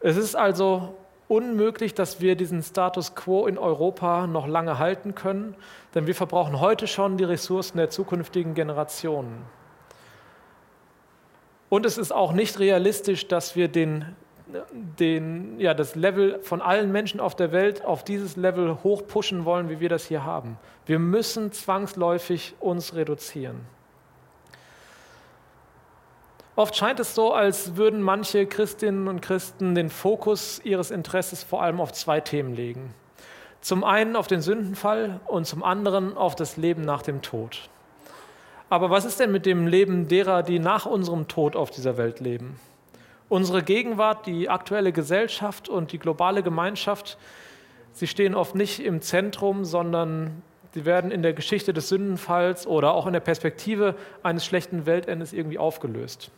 Es 0.00 0.16
ist 0.16 0.34
also 0.34 0.94
unmöglich, 1.28 1.94
dass 1.94 2.20
wir 2.20 2.36
diesen 2.36 2.62
Status 2.62 3.14
quo 3.14 3.46
in 3.46 3.58
Europa 3.58 4.26
noch 4.26 4.46
lange 4.46 4.78
halten 4.78 5.14
können, 5.14 5.54
denn 5.94 6.06
wir 6.06 6.14
verbrauchen 6.14 6.60
heute 6.60 6.86
schon 6.86 7.16
die 7.16 7.24
Ressourcen 7.24 7.78
der 7.78 7.90
zukünftigen 7.90 8.54
Generationen. 8.54 9.42
Und 11.70 11.86
es 11.86 11.98
ist 11.98 12.12
auch 12.12 12.32
nicht 12.32 12.58
realistisch, 12.58 13.26
dass 13.26 13.56
wir 13.56 13.68
den, 13.68 14.14
den, 14.98 15.58
ja, 15.58 15.74
das 15.74 15.94
Level 15.94 16.40
von 16.42 16.60
allen 16.60 16.92
Menschen 16.92 17.20
auf 17.20 17.34
der 17.34 17.52
Welt 17.52 17.84
auf 17.84 18.04
dieses 18.04 18.36
Level 18.36 18.78
hoch 18.84 19.06
pushen 19.06 19.44
wollen, 19.44 19.70
wie 19.70 19.80
wir 19.80 19.88
das 19.88 20.06
hier 20.06 20.24
haben. 20.24 20.58
Wir 20.86 20.98
müssen 20.98 21.52
zwangsläufig 21.52 22.54
uns 22.60 22.94
reduzieren. 22.94 23.60
Oft 26.56 26.76
scheint 26.76 27.00
es 27.00 27.14
so, 27.14 27.32
als 27.32 27.76
würden 27.76 28.00
manche 28.00 28.46
Christinnen 28.46 29.08
und 29.08 29.20
Christen 29.22 29.74
den 29.74 29.90
Fokus 29.90 30.60
ihres 30.62 30.92
Interesses 30.92 31.42
vor 31.42 31.62
allem 31.62 31.80
auf 31.80 31.92
zwei 31.92 32.20
Themen 32.20 32.54
legen. 32.54 32.94
Zum 33.60 33.82
einen 33.82 34.14
auf 34.14 34.28
den 34.28 34.40
Sündenfall 34.40 35.20
und 35.26 35.46
zum 35.46 35.64
anderen 35.64 36.16
auf 36.16 36.36
das 36.36 36.56
Leben 36.56 36.82
nach 36.82 37.02
dem 37.02 37.22
Tod. 37.22 37.70
Aber 38.68 38.90
was 38.90 39.04
ist 39.04 39.18
denn 39.18 39.32
mit 39.32 39.46
dem 39.46 39.66
Leben 39.66 40.06
derer, 40.06 40.42
die 40.42 40.58
nach 40.58 40.86
unserem 40.86 41.28
Tod 41.28 41.56
auf 41.56 41.70
dieser 41.70 41.96
Welt 41.96 42.20
leben? 42.20 42.60
Unsere 43.34 43.64
Gegenwart, 43.64 44.28
die 44.28 44.48
aktuelle 44.48 44.92
Gesellschaft 44.92 45.68
und 45.68 45.90
die 45.90 45.98
globale 45.98 46.44
Gemeinschaft, 46.44 47.18
sie 47.90 48.06
stehen 48.06 48.32
oft 48.32 48.54
nicht 48.54 48.78
im 48.78 49.00
Zentrum, 49.00 49.64
sondern 49.64 50.44
sie 50.72 50.84
werden 50.84 51.10
in 51.10 51.22
der 51.22 51.32
Geschichte 51.32 51.72
des 51.72 51.88
Sündenfalls 51.88 52.64
oder 52.64 52.94
auch 52.94 53.08
in 53.08 53.12
der 53.12 53.18
Perspektive 53.18 53.96
eines 54.22 54.44
schlechten 54.44 54.86
Weltendes 54.86 55.32
irgendwie 55.32 55.58
aufgelöst. 55.58 56.30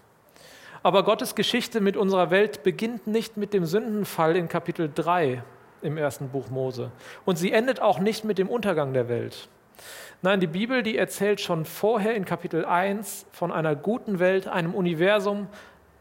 Aber 0.82 1.04
Gottes 1.04 1.34
Geschichte 1.34 1.82
mit 1.82 1.98
unserer 1.98 2.30
Welt 2.30 2.62
beginnt 2.62 3.06
nicht 3.06 3.36
mit 3.36 3.52
dem 3.52 3.66
Sündenfall 3.66 4.34
in 4.34 4.48
Kapitel 4.48 4.90
3 4.94 5.42
im 5.82 5.98
ersten 5.98 6.30
Buch 6.30 6.48
Mose. 6.48 6.90
Und 7.26 7.36
sie 7.36 7.52
endet 7.52 7.78
auch 7.78 7.98
nicht 7.98 8.24
mit 8.24 8.38
dem 8.38 8.48
Untergang 8.48 8.94
der 8.94 9.10
Welt. 9.10 9.48
Nein, 10.22 10.40
die 10.40 10.46
Bibel, 10.46 10.82
die 10.82 10.96
erzählt 10.96 11.42
schon 11.42 11.66
vorher 11.66 12.14
in 12.14 12.24
Kapitel 12.24 12.64
1 12.64 13.26
von 13.32 13.52
einer 13.52 13.76
guten 13.76 14.18
Welt, 14.18 14.48
einem 14.48 14.74
Universum, 14.74 15.48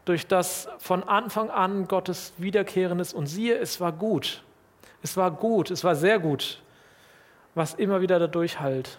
durch 0.06 0.26
das 0.26 0.68
von 0.78 1.02
Anfang 1.02 1.50
an 1.50 1.86
Gottes 1.88 2.32
wiederkehrendes 2.38 3.12
und 3.12 3.26
siehe, 3.26 3.58
es 3.58 3.80
war 3.80 3.92
gut. 3.92 4.42
Es 5.02 5.16
war 5.16 5.30
gut, 5.30 5.70
es 5.70 5.84
war 5.84 5.94
sehr 5.94 6.18
gut, 6.18 6.62
was 7.54 7.74
immer 7.74 8.00
wieder 8.00 8.18
dadurch 8.18 8.60
halt. 8.60 8.98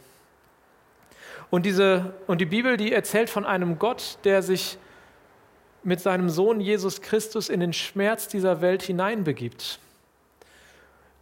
Und, 1.50 1.66
diese, 1.66 2.14
und 2.28 2.40
die 2.40 2.46
Bibel, 2.46 2.78
die 2.78 2.92
erzählt 2.92 3.30
von 3.30 3.46
einem 3.46 3.80
Gott, 3.80 4.20
der 4.24 4.44
sich 4.44 4.78
mit 5.84 6.02
seinem 6.02 6.30
Sohn 6.30 6.60
Jesus 6.60 7.02
Christus 7.02 7.50
in 7.50 7.62
den 7.62 7.72
Schmerz 7.74 8.28
dieser 8.28 8.62
Welt 8.62 8.84
hineinbegibt. 8.84 9.80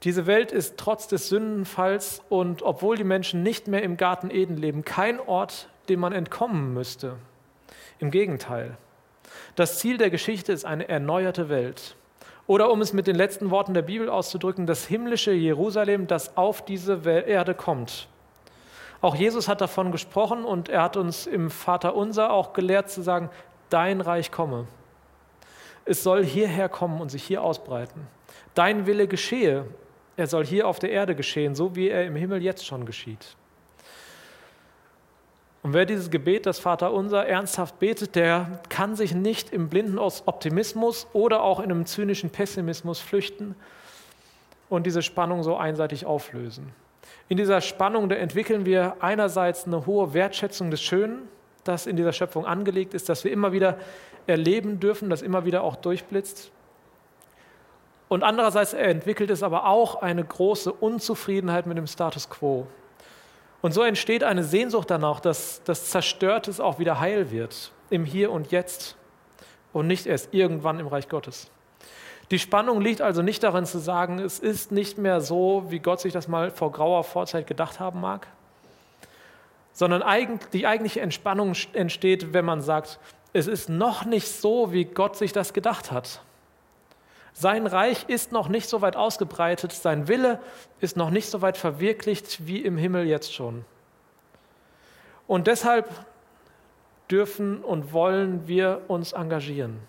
Diese 0.03 0.25
Welt 0.25 0.51
ist 0.51 0.77
trotz 0.77 1.07
des 1.07 1.29
Sündenfalls 1.29 2.21
und 2.29 2.63
obwohl 2.63 2.97
die 2.97 3.03
Menschen 3.03 3.43
nicht 3.43 3.67
mehr 3.67 3.83
im 3.83 3.97
Garten 3.97 4.31
Eden 4.31 4.57
leben, 4.57 4.83
kein 4.83 5.19
Ort, 5.19 5.69
dem 5.89 5.99
man 5.99 6.13
entkommen 6.13 6.73
müsste. 6.73 7.17
Im 7.99 8.09
Gegenteil. 8.09 8.77
Das 9.55 9.79
Ziel 9.79 9.97
der 9.97 10.09
Geschichte 10.09 10.51
ist 10.51 10.65
eine 10.65 10.87
erneuerte 10.87 11.49
Welt. 11.49 11.95
Oder 12.47 12.71
um 12.71 12.81
es 12.81 12.93
mit 12.93 13.07
den 13.07 13.15
letzten 13.15 13.49
Worten 13.49 13.73
der 13.73 13.81
Bibel 13.81 14.09
auszudrücken, 14.09 14.67
das 14.67 14.85
himmlische 14.85 15.31
Jerusalem, 15.31 16.07
das 16.07 16.37
auf 16.37 16.63
diese 16.63 17.01
Erde 17.03 17.55
kommt. 17.55 18.07
Auch 19.01 19.15
Jesus 19.15 19.47
hat 19.47 19.61
davon 19.61 19.91
gesprochen 19.91 20.45
und 20.45 20.69
er 20.69 20.83
hat 20.83 20.97
uns 20.97 21.27
im 21.27 21.49
Vater 21.49 21.95
unser 21.95 22.31
auch 22.31 22.53
gelehrt 22.53 22.89
zu 22.89 23.01
sagen, 23.01 23.29
dein 23.69 24.01
Reich 24.01 24.31
komme. 24.31 24.67
Es 25.85 26.03
soll 26.03 26.23
hierher 26.23 26.69
kommen 26.69 27.01
und 27.01 27.09
sich 27.09 27.23
hier 27.23 27.43
ausbreiten. 27.43 28.07
Dein 28.53 28.85
Wille 28.87 29.07
geschehe. 29.07 29.65
Er 30.17 30.27
soll 30.27 30.45
hier 30.45 30.67
auf 30.67 30.79
der 30.79 30.91
Erde 30.91 31.15
geschehen, 31.15 31.55
so 31.55 31.75
wie 31.75 31.89
er 31.89 32.05
im 32.05 32.15
Himmel 32.15 32.41
jetzt 32.41 32.65
schon 32.65 32.85
geschieht. 32.85 33.35
Und 35.65 35.73
wer 35.73 35.87
dieses 35.87 36.11
Gebet, 36.11 36.45
das 36.45 36.59
Vaterunser, 36.59 37.25
ernsthaft 37.25 37.79
betet, 37.79 38.15
der 38.15 38.59
kann 38.69 38.95
sich 38.95 39.15
nicht 39.15 39.51
im 39.51 39.67
blinden 39.67 39.97
Optimismus 39.97 41.07
oder 41.11 41.41
auch 41.41 41.57
in 41.57 41.71
einem 41.71 41.87
zynischen 41.87 42.29
Pessimismus 42.29 42.99
flüchten 42.99 43.55
und 44.69 44.85
diese 44.85 45.01
Spannung 45.01 45.41
so 45.41 45.57
einseitig 45.57 46.05
auflösen. 46.05 46.71
In 47.29 47.37
dieser 47.37 47.61
Spannung, 47.61 48.11
entwickeln 48.11 48.67
wir 48.67 48.97
einerseits 48.99 49.65
eine 49.65 49.87
hohe 49.87 50.13
Wertschätzung 50.13 50.69
des 50.69 50.83
Schönen, 50.83 51.27
das 51.63 51.87
in 51.87 51.95
dieser 51.95 52.13
Schöpfung 52.13 52.45
angelegt 52.45 52.93
ist, 52.93 53.09
dass 53.09 53.23
wir 53.23 53.31
immer 53.31 53.51
wieder 53.51 53.79
erleben 54.27 54.79
dürfen, 54.79 55.09
das 55.09 55.23
immer 55.23 55.45
wieder 55.45 55.63
auch 55.63 55.77
durchblitzt. 55.77 56.51
Und 58.07 58.21
andererseits 58.21 58.75
entwickelt 58.75 59.31
es 59.31 59.41
aber 59.41 59.65
auch 59.65 60.03
eine 60.03 60.23
große 60.23 60.71
Unzufriedenheit 60.71 61.65
mit 61.65 61.75
dem 61.75 61.87
Status 61.87 62.29
quo. 62.29 62.67
Und 63.65 63.71
so 63.71 63.81
entsteht 63.81 64.23
eine 64.23 64.43
Sehnsucht 64.43 64.91
danach, 64.91 65.19
dass 65.19 65.63
das 65.63 65.89
Zerstörtes 65.89 66.59
auch 66.59 66.77
wieder 66.77 66.99
heil 66.99 67.31
wird, 67.31 67.71
im 67.89 68.05
Hier 68.05 68.31
und 68.31 68.51
Jetzt 68.51 68.95
und 69.73 69.87
nicht 69.87 70.05
erst 70.05 70.35
irgendwann 70.35 70.79
im 70.79 70.85
Reich 70.85 71.09
Gottes. 71.09 71.49
Die 72.29 72.37
Spannung 72.37 72.79
liegt 72.79 73.01
also 73.01 73.23
nicht 73.23 73.41
darin 73.41 73.65
zu 73.65 73.79
sagen, 73.79 74.19
es 74.19 74.37
ist 74.37 74.71
nicht 74.71 74.99
mehr 74.99 75.19
so, 75.19 75.65
wie 75.69 75.79
Gott 75.79 75.99
sich 75.99 76.13
das 76.13 76.27
mal 76.27 76.51
vor 76.51 76.71
grauer 76.71 77.03
Vorzeit 77.03 77.47
gedacht 77.47 77.79
haben 77.79 78.01
mag, 78.01 78.27
sondern 79.73 80.03
die 80.53 80.67
eigentliche 80.67 81.01
Entspannung 81.01 81.53
entsteht, 81.73 82.33
wenn 82.33 82.45
man 82.45 82.61
sagt, 82.61 82.99
es 83.33 83.47
ist 83.47 83.67
noch 83.67 84.05
nicht 84.05 84.27
so, 84.27 84.73
wie 84.73 84.85
Gott 84.85 85.17
sich 85.17 85.33
das 85.33 85.53
gedacht 85.53 85.91
hat. 85.91 86.21
Sein 87.37 87.67
Reich 87.67 88.05
ist 88.07 88.31
noch 88.31 88.47
nicht 88.47 88.69
so 88.69 88.81
weit 88.81 88.95
ausgebreitet, 88.95 89.73
sein 89.73 90.07
Wille 90.07 90.39
ist 90.79 90.95
noch 90.95 91.09
nicht 91.09 91.29
so 91.29 91.41
weit 91.41 91.57
verwirklicht 91.57 92.47
wie 92.47 92.59
im 92.61 92.77
Himmel 92.77 93.05
jetzt 93.05 93.33
schon. 93.33 93.65
Und 95.27 95.47
deshalb 95.47 95.89
dürfen 97.11 97.61
und 97.61 97.91
wollen 97.91 98.47
wir 98.47 98.83
uns 98.87 99.11
engagieren. 99.11 99.81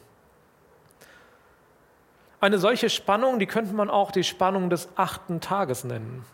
Eine 2.41 2.59
solche 2.59 2.91
Spannung, 2.91 3.39
die 3.39 3.47
könnte 3.47 3.75
man 3.75 3.91
auch 3.91 4.11
die 4.11 4.25
Spannung 4.25 4.69
des 4.69 4.89
achten 4.97 5.41
Tages 5.41 5.85
nennen. 5.85 6.25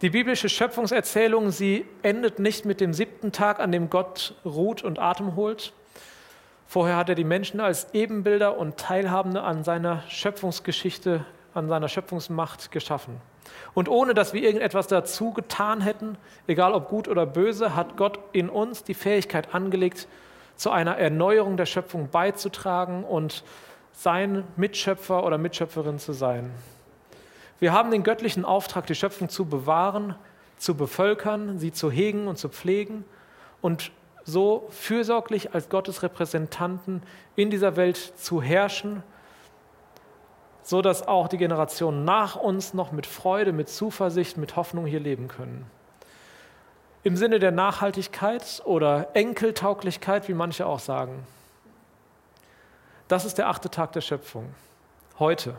Die 0.00 0.10
biblische 0.10 0.48
Schöpfungserzählung, 0.48 1.50
sie 1.50 1.86
endet 2.02 2.38
nicht 2.38 2.64
mit 2.64 2.80
dem 2.80 2.94
siebten 2.94 3.32
Tag, 3.32 3.58
an 3.58 3.72
dem 3.72 3.90
Gott 3.90 4.36
ruht 4.44 4.84
und 4.84 5.00
Atem 5.00 5.34
holt. 5.34 5.72
Vorher 6.70 6.94
hat 6.94 7.08
er 7.08 7.16
die 7.16 7.24
Menschen 7.24 7.58
als 7.58 7.88
Ebenbilder 7.94 8.56
und 8.56 8.76
Teilhabende 8.76 9.42
an 9.42 9.64
seiner 9.64 10.04
Schöpfungsgeschichte, 10.06 11.26
an 11.52 11.66
seiner 11.66 11.88
Schöpfungsmacht 11.88 12.70
geschaffen. 12.70 13.20
Und 13.74 13.88
ohne 13.88 14.14
dass 14.14 14.34
wir 14.34 14.42
irgendetwas 14.44 14.86
dazu 14.86 15.32
getan 15.32 15.80
hätten, 15.80 16.16
egal 16.46 16.72
ob 16.74 16.88
gut 16.88 17.08
oder 17.08 17.26
böse, 17.26 17.74
hat 17.74 17.96
Gott 17.96 18.20
in 18.30 18.48
uns 18.48 18.84
die 18.84 18.94
Fähigkeit 18.94 19.52
angelegt, 19.52 20.06
zu 20.54 20.70
einer 20.70 20.96
Erneuerung 20.96 21.56
der 21.56 21.66
Schöpfung 21.66 22.08
beizutragen 22.08 23.02
und 23.02 23.42
sein 23.92 24.44
Mitschöpfer 24.54 25.24
oder 25.24 25.38
Mitschöpferin 25.38 25.98
zu 25.98 26.12
sein. 26.12 26.52
Wir 27.58 27.72
haben 27.72 27.90
den 27.90 28.04
göttlichen 28.04 28.44
Auftrag, 28.44 28.86
die 28.86 28.94
Schöpfung 28.94 29.28
zu 29.28 29.44
bewahren, 29.46 30.14
zu 30.56 30.76
bevölkern, 30.76 31.58
sie 31.58 31.72
zu 31.72 31.90
hegen 31.90 32.28
und 32.28 32.38
zu 32.38 32.48
pflegen 32.48 33.04
und 33.60 33.90
so 34.24 34.66
fürsorglich 34.70 35.54
als 35.54 35.68
Gottes 35.68 36.02
Repräsentanten 36.02 37.02
in 37.36 37.50
dieser 37.50 37.76
Welt 37.76 37.96
zu 37.96 38.42
herrschen 38.42 39.02
so 40.70 40.82
dass 40.82 41.06
auch 41.06 41.28
die 41.28 41.36
Generationen 41.36 42.04
nach 42.04 42.36
uns 42.36 42.74
noch 42.74 42.92
mit 42.92 43.06
Freude, 43.06 43.52
mit 43.52 43.68
Zuversicht, 43.68 44.36
mit 44.36 44.54
Hoffnung 44.54 44.86
hier 44.86 45.00
leben 45.00 45.26
können. 45.26 45.66
Im 47.02 47.16
Sinne 47.16 47.40
der 47.40 47.50
Nachhaltigkeit 47.50 48.62
oder 48.64 49.08
Enkeltauglichkeit, 49.14 50.28
wie 50.28 50.34
manche 50.34 50.66
auch 50.66 50.78
sagen. 50.78 51.26
Das 53.08 53.24
ist 53.24 53.38
der 53.38 53.48
achte 53.48 53.68
Tag 53.68 53.92
der 53.92 54.00
Schöpfung. 54.00 54.54
Heute. 55.18 55.56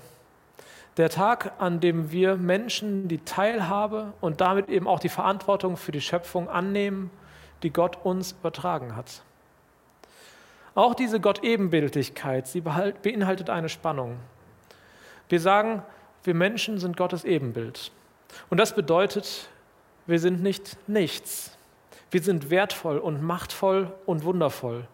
Der 0.97 1.10
Tag, 1.10 1.54
an 1.58 1.80
dem 1.80 2.12
wir 2.12 2.36
Menschen 2.36 3.08
die 3.08 3.19
Teilhabe 3.19 4.13
und 4.21 4.39
damit 4.39 4.69
eben 4.69 4.88
auch 4.88 5.00
die 5.00 5.10
Verantwortung 5.10 5.78
für 5.78 5.91
die 5.91 6.02
Schöpfung 6.02 6.50
annehmen, 6.50 7.10
die 7.63 7.71
Gott 7.71 8.04
uns 8.04 8.34
übertragen 8.34 8.95
hat. 8.95 9.24
Auch 10.74 10.95
diese 10.95 11.19
Gott-Ebenbildlichkeit, 11.19 12.47
sie 12.47 12.62
beinhaltet 12.62 13.50
eine 13.50 13.69
Spannung. 13.69 14.17
Wir 15.28 15.39
sagen, 15.39 15.84
wir 16.24 16.34
Menschen 16.34 16.78
sind 16.78 16.97
Gottes 16.97 17.24
Ebenbild. 17.26 17.91
Und 18.50 18.58
das 18.58 18.76
bedeutet, 18.76 19.50
wir 20.06 20.19
sind 20.19 20.41
nicht 20.41 20.78
nichts. 20.88 21.58
Wir 22.10 22.21
sind 22.21 22.50
wertvoll 22.50 22.97
und 22.97 23.21
machtvoll 23.21 23.93
und 24.06 24.24
wundervoll, 24.24 24.88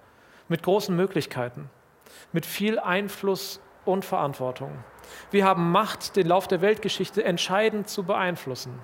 mit 0.47 0.63
großen 0.63 0.95
Möglichkeiten, 0.95 1.69
mit 2.31 2.45
viel 2.45 2.77
Einfluss 2.79 3.59
und 3.85 4.05
Verantwortung. 4.05 4.71
Wir 5.31 5.45
haben 5.45 5.71
Macht, 5.71 6.15
den 6.15 6.27
Lauf 6.27 6.47
der 6.47 6.61
Weltgeschichte 6.61 7.23
entscheidend 7.23 7.89
zu 7.89 8.03
beeinflussen. 8.03 8.79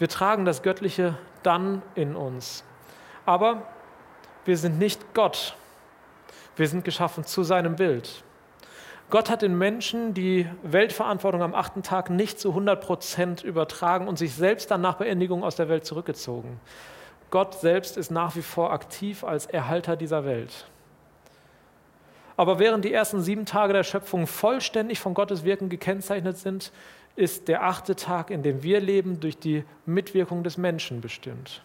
Wir 0.00 0.08
tragen 0.08 0.46
das 0.46 0.62
Göttliche 0.62 1.18
dann 1.42 1.82
in 1.94 2.16
uns. 2.16 2.64
Aber 3.26 3.64
wir 4.46 4.56
sind 4.56 4.78
nicht 4.78 5.12
Gott. 5.12 5.54
Wir 6.56 6.68
sind 6.68 6.86
geschaffen 6.86 7.26
zu 7.26 7.42
seinem 7.42 7.76
Bild. 7.76 8.24
Gott 9.10 9.28
hat 9.28 9.42
den 9.42 9.58
Menschen 9.58 10.14
die 10.14 10.48
Weltverantwortung 10.62 11.42
am 11.42 11.54
achten 11.54 11.82
Tag 11.82 12.08
nicht 12.08 12.40
zu 12.40 12.48
100 12.48 12.80
Prozent 12.80 13.42
übertragen 13.44 14.08
und 14.08 14.18
sich 14.18 14.34
selbst 14.34 14.70
dann 14.70 14.80
nach 14.80 14.94
Beendigung 14.94 15.44
aus 15.44 15.56
der 15.56 15.68
Welt 15.68 15.84
zurückgezogen. 15.84 16.58
Gott 17.30 17.60
selbst 17.60 17.98
ist 17.98 18.10
nach 18.10 18.36
wie 18.36 18.42
vor 18.42 18.72
aktiv 18.72 19.22
als 19.22 19.44
Erhalter 19.44 19.96
dieser 19.96 20.24
Welt. 20.24 20.66
Aber 22.38 22.58
während 22.58 22.86
die 22.86 22.92
ersten 22.94 23.20
sieben 23.20 23.44
Tage 23.44 23.74
der 23.74 23.84
Schöpfung 23.84 24.26
vollständig 24.26 24.98
von 24.98 25.12
Gottes 25.12 25.44
Wirken 25.44 25.68
gekennzeichnet 25.68 26.38
sind, 26.38 26.72
ist 27.16 27.48
der 27.48 27.64
achte 27.64 27.96
Tag, 27.96 28.30
in 28.30 28.42
dem 28.42 28.62
wir 28.62 28.80
leben, 28.80 29.20
durch 29.20 29.38
die 29.38 29.64
Mitwirkung 29.86 30.42
des 30.42 30.56
Menschen 30.56 31.00
bestimmt. 31.00 31.62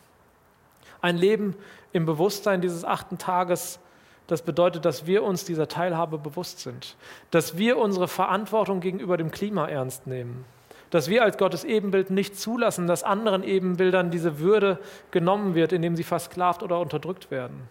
Ein 1.02 1.18
Leben 1.18 1.56
im 1.94 2.06
Bewusstsein 2.06 2.62
dieses 2.62 2.84
achten 2.84 3.18
Tages 3.18 3.80
das 4.28 4.42
bedeutet, 4.42 4.86
dass 4.86 5.06
wir 5.06 5.24
uns 5.24 5.46
dieser 5.46 5.68
Teilhabe 5.68 6.18
bewusst 6.18 6.60
sind, 6.60 6.96
dass 7.32 7.58
wir 7.58 7.78
unsere 7.78 8.08
Verantwortung 8.08 8.80
gegenüber 8.80 9.18
dem 9.18 9.32
Klima 9.32 9.68
ernst 9.68 10.08
nehmen, 10.08 10.46
dass 10.90 11.10
wir 11.10 11.24
als 11.24 11.38
Gottes 11.38 11.64
Ebenbild 11.64 12.10
nicht 12.10 12.40
zulassen, 12.40 12.88
dass 12.88 13.04
anderen 13.04 13.44
Ebenbildern 13.44 14.10
diese 14.10 14.40
Würde 14.40 14.80
genommen 15.12 15.54
wird, 15.54 15.74
indem 15.74 15.96
sie 15.96 16.04
versklavt 16.04 16.64
oder 16.64 16.80
unterdrückt 16.80 17.30
werden. 17.30 17.68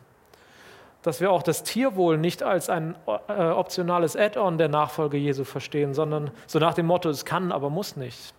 Dass 1.04 1.20
wir 1.20 1.30
auch 1.30 1.44
das 1.44 1.62
Tierwohl 1.62 2.18
nicht 2.18 2.42
als 2.42 2.68
ein 2.68 2.96
äh, 3.06 3.32
optionales 3.32 4.16
Add-on 4.16 4.58
der 4.58 4.68
Nachfolge 4.68 5.16
Jesu 5.16 5.44
verstehen, 5.44 5.94
sondern 5.94 6.32
so 6.48 6.58
nach 6.58 6.74
dem 6.74 6.86
Motto, 6.86 7.08
es 7.10 7.24
kann, 7.24 7.52
aber 7.52 7.70
muss 7.70 7.94
nicht. 7.94 8.34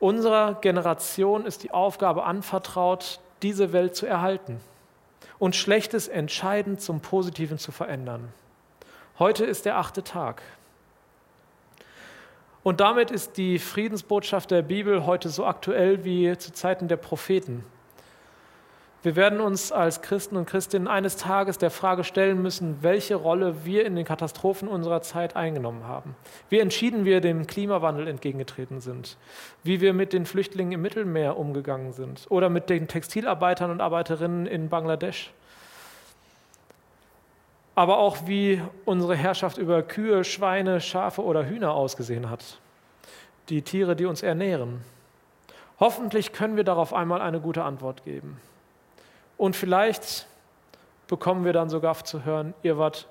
Unserer 0.00 0.54
Generation 0.54 1.46
ist 1.46 1.62
die 1.62 1.70
Aufgabe 1.70 2.24
anvertraut, 2.24 3.20
diese 3.42 3.72
Welt 3.72 3.94
zu 3.94 4.06
erhalten 4.06 4.60
und 5.38 5.54
Schlechtes 5.54 6.08
entscheidend 6.08 6.80
zum 6.80 7.00
Positiven 7.00 7.58
zu 7.58 7.72
verändern. 7.72 8.32
Heute 9.18 9.44
ist 9.44 9.66
der 9.66 9.76
achte 9.76 10.02
Tag. 10.02 10.42
Und 12.62 12.80
damit 12.80 13.10
ist 13.10 13.36
die 13.36 13.58
Friedensbotschaft 13.58 14.50
der 14.50 14.62
Bibel 14.62 15.04
heute 15.04 15.28
so 15.28 15.44
aktuell 15.44 16.04
wie 16.04 16.36
zu 16.38 16.52
Zeiten 16.52 16.88
der 16.88 16.96
Propheten. 16.96 17.64
Wir 19.02 19.16
werden 19.16 19.40
uns 19.40 19.72
als 19.72 20.00
Christen 20.00 20.36
und 20.36 20.46
Christinnen 20.46 20.86
eines 20.86 21.16
Tages 21.16 21.58
der 21.58 21.72
Frage 21.72 22.04
stellen 22.04 22.40
müssen, 22.40 22.84
welche 22.84 23.16
Rolle 23.16 23.64
wir 23.64 23.84
in 23.84 23.96
den 23.96 24.04
Katastrophen 24.04 24.68
unserer 24.68 25.02
Zeit 25.02 25.34
eingenommen 25.34 25.88
haben. 25.88 26.14
Wie 26.50 26.60
entschieden 26.60 27.04
wir 27.04 27.20
dem 27.20 27.48
Klimawandel 27.48 28.06
entgegengetreten 28.06 28.80
sind. 28.80 29.16
Wie 29.64 29.80
wir 29.80 29.92
mit 29.92 30.12
den 30.12 30.24
Flüchtlingen 30.24 30.74
im 30.74 30.82
Mittelmeer 30.82 31.36
umgegangen 31.36 31.92
sind. 31.92 32.26
Oder 32.28 32.48
mit 32.48 32.70
den 32.70 32.86
Textilarbeitern 32.86 33.72
und 33.72 33.80
Arbeiterinnen 33.80 34.46
in 34.46 34.68
Bangladesch. 34.68 35.32
Aber 37.74 37.98
auch 37.98 38.28
wie 38.28 38.62
unsere 38.84 39.16
Herrschaft 39.16 39.58
über 39.58 39.82
Kühe, 39.82 40.22
Schweine, 40.22 40.80
Schafe 40.80 41.24
oder 41.24 41.48
Hühner 41.48 41.72
ausgesehen 41.72 42.30
hat. 42.30 42.60
Die 43.48 43.62
Tiere, 43.62 43.96
die 43.96 44.04
uns 44.04 44.22
ernähren. 44.22 44.82
Hoffentlich 45.80 46.32
können 46.32 46.56
wir 46.56 46.62
darauf 46.62 46.94
einmal 46.94 47.20
eine 47.20 47.40
gute 47.40 47.64
Antwort 47.64 48.04
geben. 48.04 48.38
Und 49.36 49.56
vielleicht 49.56 50.26
bekommen 51.08 51.44
wir 51.44 51.52
dann 51.52 51.68
sogar 51.68 52.02
zu 52.04 52.24
hören, 52.24 52.54
ihr 52.62 52.78
wart 52.78 53.08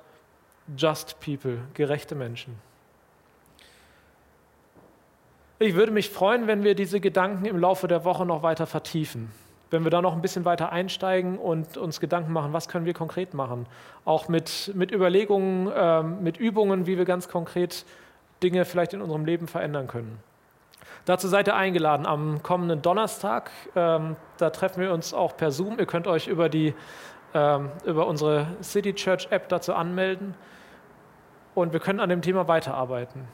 just 0.78 1.20
people, 1.20 1.60
gerechte 1.74 2.16
Menschen. 2.16 2.56
Ich 5.60 5.76
würde 5.76 5.92
mich 5.92 6.10
freuen, 6.10 6.48
wenn 6.48 6.64
wir 6.64 6.74
diese 6.74 7.00
Gedanken 7.00 7.46
im 7.46 7.60
Laufe 7.60 7.88
der 7.88 8.04
Woche 8.04 8.26
noch 8.26 8.42
weiter 8.42 8.66
vertiefen. 8.66 9.32
Wenn 9.70 9.84
wir 9.84 9.92
da 9.92 10.02
noch 10.02 10.14
ein 10.14 10.22
bisschen 10.22 10.44
weiter 10.44 10.72
einsteigen 10.72 11.38
und 11.38 11.78
uns 11.78 12.00
Gedanken 12.00 12.34
machen, 12.34 12.52
was 12.52 12.68
können 12.68 12.86
wir 12.86 12.94
konkret 12.94 13.36
machen. 13.36 13.68
Auch 14.04 14.28
mit, 14.28 14.72
mit 14.74 14.92
Überlegungen, 14.92 15.72
äh, 15.72 16.02
mit 16.02 16.38
Übungen, 16.38 16.88
wie 16.88 16.98
wir 16.98 17.06
ganz 17.06 17.30
konkret 17.30 17.86
Dinge 18.42 18.66
vielleicht 18.66 18.94
in 18.94 19.02
unserem 19.02 19.24
Leben 19.24 19.48
verändern 19.48 19.88
können. 19.88 20.18
Dazu 21.06 21.28
seid 21.28 21.48
ihr 21.48 21.56
eingeladen 21.56 22.06
am 22.06 22.44
kommenden 22.44 22.82
Donnerstag. 22.82 23.52
Ähm, 23.76 24.16
da 24.38 24.50
treffen 24.50 24.82
wir 24.82 24.94
uns 24.94 25.14
auch 25.14 25.36
per 25.36 25.52
Zoom. 25.52 25.80
Ihr 25.80 25.86
könnt 25.86 26.08
euch 26.08 26.28
über, 26.28 26.50
die, 26.50 26.74
ähm, 27.34 27.70
über 27.86 28.08
unsere 28.08 28.48
City 28.62 28.94
Church 28.94 29.28
App 29.32 29.50
dazu 29.50 29.74
anmelden 29.74 30.36
und 31.56 31.74
wir 31.74 31.80
können 31.80 32.00
an 32.00 32.10
dem 32.10 32.22
Thema 32.22 32.48
weiterarbeiten. 32.48 33.28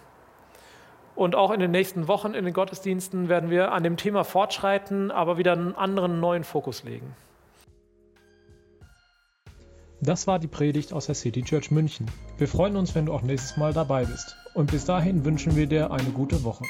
Und 1.16 1.36
auch 1.36 1.52
in 1.52 1.60
den 1.60 1.72
nächsten 1.72 2.08
Wochen 2.08 2.34
in 2.34 2.46
den 2.46 2.54
Gottesdiensten 2.54 3.28
werden 3.28 3.50
wir 3.50 3.72
an 3.72 3.84
dem 3.84 3.98
Thema 3.98 4.24
fortschreiten, 4.24 5.10
aber 5.10 5.38
wieder 5.38 5.54
einen 5.54 5.76
anderen 5.76 6.20
neuen 6.20 6.44
Fokus 6.44 6.84
legen. 6.84 7.16
Das 10.00 10.28
war 10.28 10.38
die 10.38 10.48
Predigt 10.48 10.94
aus 10.94 11.08
der 11.08 11.16
City 11.16 11.42
Church 11.42 11.72
München. 11.72 12.06
Wir 12.38 12.48
freuen 12.48 12.78
uns, 12.78 12.94
wenn 12.94 13.08
du 13.08 13.14
auch 13.14 13.24
nächstes 13.24 13.58
Mal 13.58 13.74
dabei 13.74 14.06
bist. 14.06 14.36
Und 14.54 14.70
bis 14.70 14.86
dahin 14.86 15.26
wünschen 15.26 15.56
wir 15.56 15.66
dir 15.66 15.90
eine 15.90 16.12
gute 16.12 16.44
Woche. 16.44 16.66